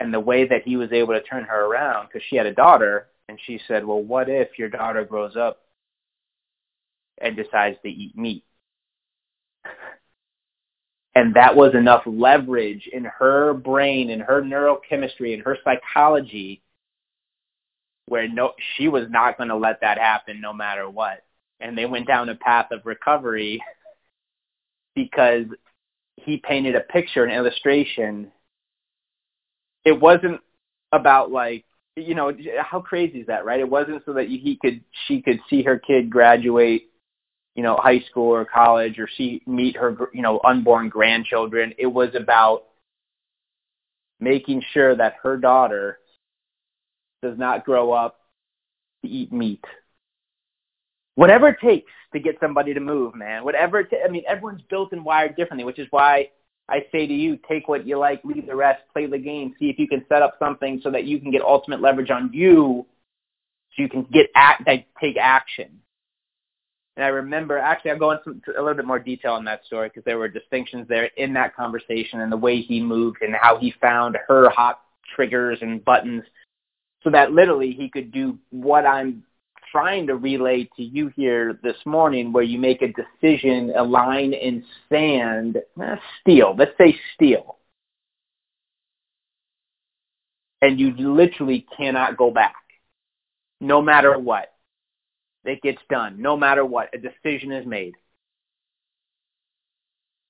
and 0.00 0.12
the 0.12 0.20
way 0.20 0.46
that 0.46 0.62
he 0.64 0.76
was 0.76 0.92
able 0.92 1.14
to 1.14 1.22
turn 1.22 1.44
her 1.44 1.66
around 1.66 2.06
because 2.06 2.22
she 2.28 2.36
had 2.36 2.46
a 2.46 2.54
daughter 2.54 3.08
and 3.28 3.38
she 3.46 3.60
said 3.66 3.84
well 3.84 4.02
what 4.02 4.28
if 4.28 4.58
your 4.58 4.68
daughter 4.68 5.04
grows 5.04 5.36
up 5.36 5.62
and 7.18 7.36
decides 7.36 7.76
to 7.82 7.88
eat 7.88 8.16
meat? 8.16 8.44
And 11.14 11.32
that 11.34 11.56
was 11.56 11.74
enough 11.74 12.02
leverage 12.04 12.90
in 12.92 13.04
her 13.04 13.54
brain 13.54 14.10
in 14.10 14.20
her 14.20 14.42
neurochemistry 14.42 15.32
in 15.32 15.40
her 15.40 15.56
psychology 15.64 16.60
where 18.04 18.28
no 18.28 18.52
she 18.76 18.88
was 18.88 19.06
not 19.10 19.36
going 19.36 19.48
to 19.48 19.56
let 19.56 19.80
that 19.80 19.98
happen 19.98 20.40
no 20.40 20.52
matter 20.52 20.88
what. 20.88 21.24
And 21.60 21.76
they 21.76 21.86
went 21.86 22.06
down 22.06 22.28
a 22.28 22.34
path 22.34 22.66
of 22.70 22.84
recovery 22.84 23.62
because 24.94 25.46
he 26.16 26.38
painted 26.38 26.74
a 26.76 26.80
picture 26.80 27.24
an 27.24 27.34
illustration 27.34 28.30
it 29.86 29.98
wasn't 29.98 30.40
about 30.92 31.30
like 31.30 31.64
you 31.94 32.14
know 32.14 32.30
how 32.60 32.80
crazy 32.80 33.20
is 33.20 33.26
that 33.28 33.46
right? 33.46 33.60
It 33.60 33.70
wasn't 33.70 34.02
so 34.04 34.12
that 34.12 34.26
he 34.26 34.58
could 34.60 34.82
she 35.06 35.22
could 35.22 35.40
see 35.48 35.62
her 35.62 35.78
kid 35.78 36.10
graduate 36.10 36.90
you 37.54 37.62
know 37.62 37.76
high 37.76 38.00
school 38.10 38.34
or 38.34 38.44
college 38.44 38.98
or 38.98 39.08
see 39.16 39.40
meet 39.46 39.76
her 39.76 39.96
you 40.12 40.20
know 40.20 40.40
unborn 40.44 40.90
grandchildren. 40.90 41.72
It 41.78 41.86
was 41.86 42.10
about 42.14 42.64
making 44.20 44.62
sure 44.72 44.94
that 44.96 45.14
her 45.22 45.38
daughter 45.38 45.98
does 47.22 47.38
not 47.38 47.64
grow 47.64 47.92
up 47.92 48.18
to 49.02 49.10
eat 49.10 49.32
meat. 49.32 49.64
Whatever 51.14 51.48
it 51.48 51.60
takes 51.62 51.90
to 52.12 52.20
get 52.20 52.36
somebody 52.40 52.74
to 52.74 52.80
move 52.80 53.14
man. 53.14 53.44
Whatever 53.44 53.80
it 53.80 53.90
ta- 53.90 54.04
i 54.04 54.10
mean 54.10 54.24
everyone's 54.28 54.62
built 54.68 54.92
and 54.92 55.04
wired 55.04 55.36
differently 55.36 55.64
which 55.64 55.78
is 55.78 55.86
why 55.90 56.28
I 56.68 56.84
say 56.90 57.06
to 57.06 57.12
you, 57.12 57.38
take 57.48 57.68
what 57.68 57.86
you 57.86 57.98
like, 57.98 58.24
leave 58.24 58.46
the 58.46 58.56
rest, 58.56 58.82
play 58.92 59.06
the 59.06 59.18
game, 59.18 59.54
see 59.58 59.70
if 59.70 59.78
you 59.78 59.86
can 59.86 60.04
set 60.08 60.22
up 60.22 60.34
something 60.38 60.80
so 60.82 60.90
that 60.90 61.04
you 61.04 61.20
can 61.20 61.30
get 61.30 61.42
ultimate 61.42 61.80
leverage 61.80 62.10
on 62.10 62.30
you, 62.32 62.84
so 63.74 63.82
you 63.82 63.88
can 63.88 64.02
get 64.12 64.26
act, 64.34 64.68
take 65.00 65.16
action. 65.16 65.80
And 66.96 67.04
I 67.04 67.08
remember, 67.08 67.58
actually, 67.58 67.90
I'll 67.92 67.98
go 67.98 68.12
into 68.12 68.40
a 68.58 68.60
little 68.60 68.74
bit 68.74 68.86
more 68.86 68.98
detail 68.98 69.32
on 69.32 69.44
that 69.44 69.64
story 69.66 69.88
because 69.88 70.04
there 70.04 70.18
were 70.18 70.28
distinctions 70.28 70.88
there 70.88 71.10
in 71.16 71.34
that 71.34 71.54
conversation 71.54 72.20
and 72.20 72.32
the 72.32 72.36
way 72.36 72.60
he 72.60 72.80
moved 72.80 73.18
and 73.20 73.34
how 73.34 73.58
he 73.58 73.72
found 73.80 74.16
her 74.26 74.48
hot 74.48 74.80
triggers 75.14 75.58
and 75.60 75.84
buttons 75.84 76.22
so 77.04 77.10
that 77.10 77.32
literally 77.32 77.72
he 77.72 77.88
could 77.88 78.10
do 78.10 78.38
what 78.50 78.86
I'm 78.86 79.22
trying 79.70 80.06
to 80.06 80.16
relay 80.16 80.68
to 80.76 80.82
you 80.82 81.08
here 81.08 81.58
this 81.62 81.76
morning 81.84 82.32
where 82.32 82.44
you 82.44 82.58
make 82.58 82.82
a 82.82 82.92
decision, 82.92 83.72
a 83.76 83.82
line 83.82 84.32
in 84.32 84.64
sand, 84.88 85.58
eh, 85.82 85.96
steel, 86.20 86.54
let's 86.56 86.76
say 86.78 86.96
steel. 87.14 87.58
And 90.62 90.80
you 90.80 90.94
literally 90.96 91.66
cannot 91.76 92.16
go 92.16 92.30
back, 92.30 92.56
no 93.60 93.82
matter 93.82 94.18
what. 94.18 94.52
It 95.44 95.62
gets 95.62 95.80
done, 95.88 96.20
no 96.20 96.36
matter 96.36 96.64
what. 96.64 96.90
A 96.92 96.98
decision 96.98 97.52
is 97.52 97.66
made. 97.66 97.94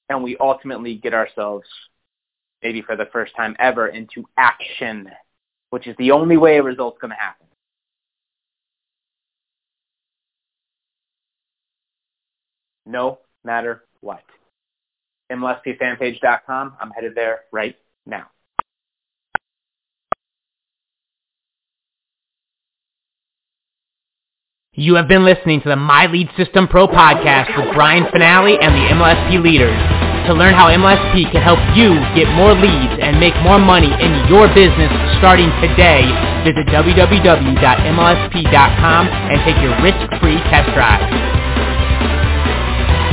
And 0.08 0.22
we 0.22 0.36
ultimately 0.36 0.96
get 0.96 1.14
ourselves, 1.14 1.66
maybe 2.62 2.82
for 2.82 2.96
the 2.96 3.06
first 3.12 3.34
time 3.34 3.56
ever, 3.58 3.88
into 3.88 4.24
action, 4.36 5.08
which 5.70 5.86
is 5.86 5.96
the 5.96 6.10
only 6.10 6.36
way 6.36 6.58
a 6.58 6.62
result's 6.62 6.98
going 7.00 7.12
to 7.12 7.16
happen. 7.16 7.45
No 12.86 13.18
matter 13.44 13.82
what. 14.00 14.22
MLSPfanpage.com. 15.30 16.76
I'm 16.80 16.90
headed 16.90 17.14
there 17.14 17.40
right 17.52 17.74
now. 18.06 18.30
You 24.72 24.94
have 24.96 25.08
been 25.08 25.24
listening 25.24 25.62
to 25.62 25.70
the 25.70 25.76
My 25.76 26.04
Lead 26.04 26.28
System 26.36 26.68
Pro 26.68 26.86
podcast 26.86 27.48
with 27.56 27.74
Brian 27.74 28.04
Fanale 28.12 28.58
and 28.60 28.74
the 28.76 28.84
MLSP 28.92 29.42
leaders. 29.42 29.72
To 30.28 30.34
learn 30.34 30.52
how 30.52 30.68
MLSP 30.68 31.32
can 31.32 31.40
help 31.40 31.58
you 31.72 31.96
get 32.12 32.28
more 32.36 32.52
leads 32.52 32.92
and 33.00 33.18
make 33.18 33.32
more 33.40 33.58
money 33.58 33.88
in 33.88 34.12
your 34.28 34.52
business 34.52 34.92
starting 35.16 35.48
today, 35.64 36.04
visit 36.44 36.66
www.mlsp.com 36.68 37.56
and 39.08 39.38
take 39.48 39.56
your 39.64 39.72
risk-free 39.80 40.36
test 40.52 40.68
drive. 40.76 41.65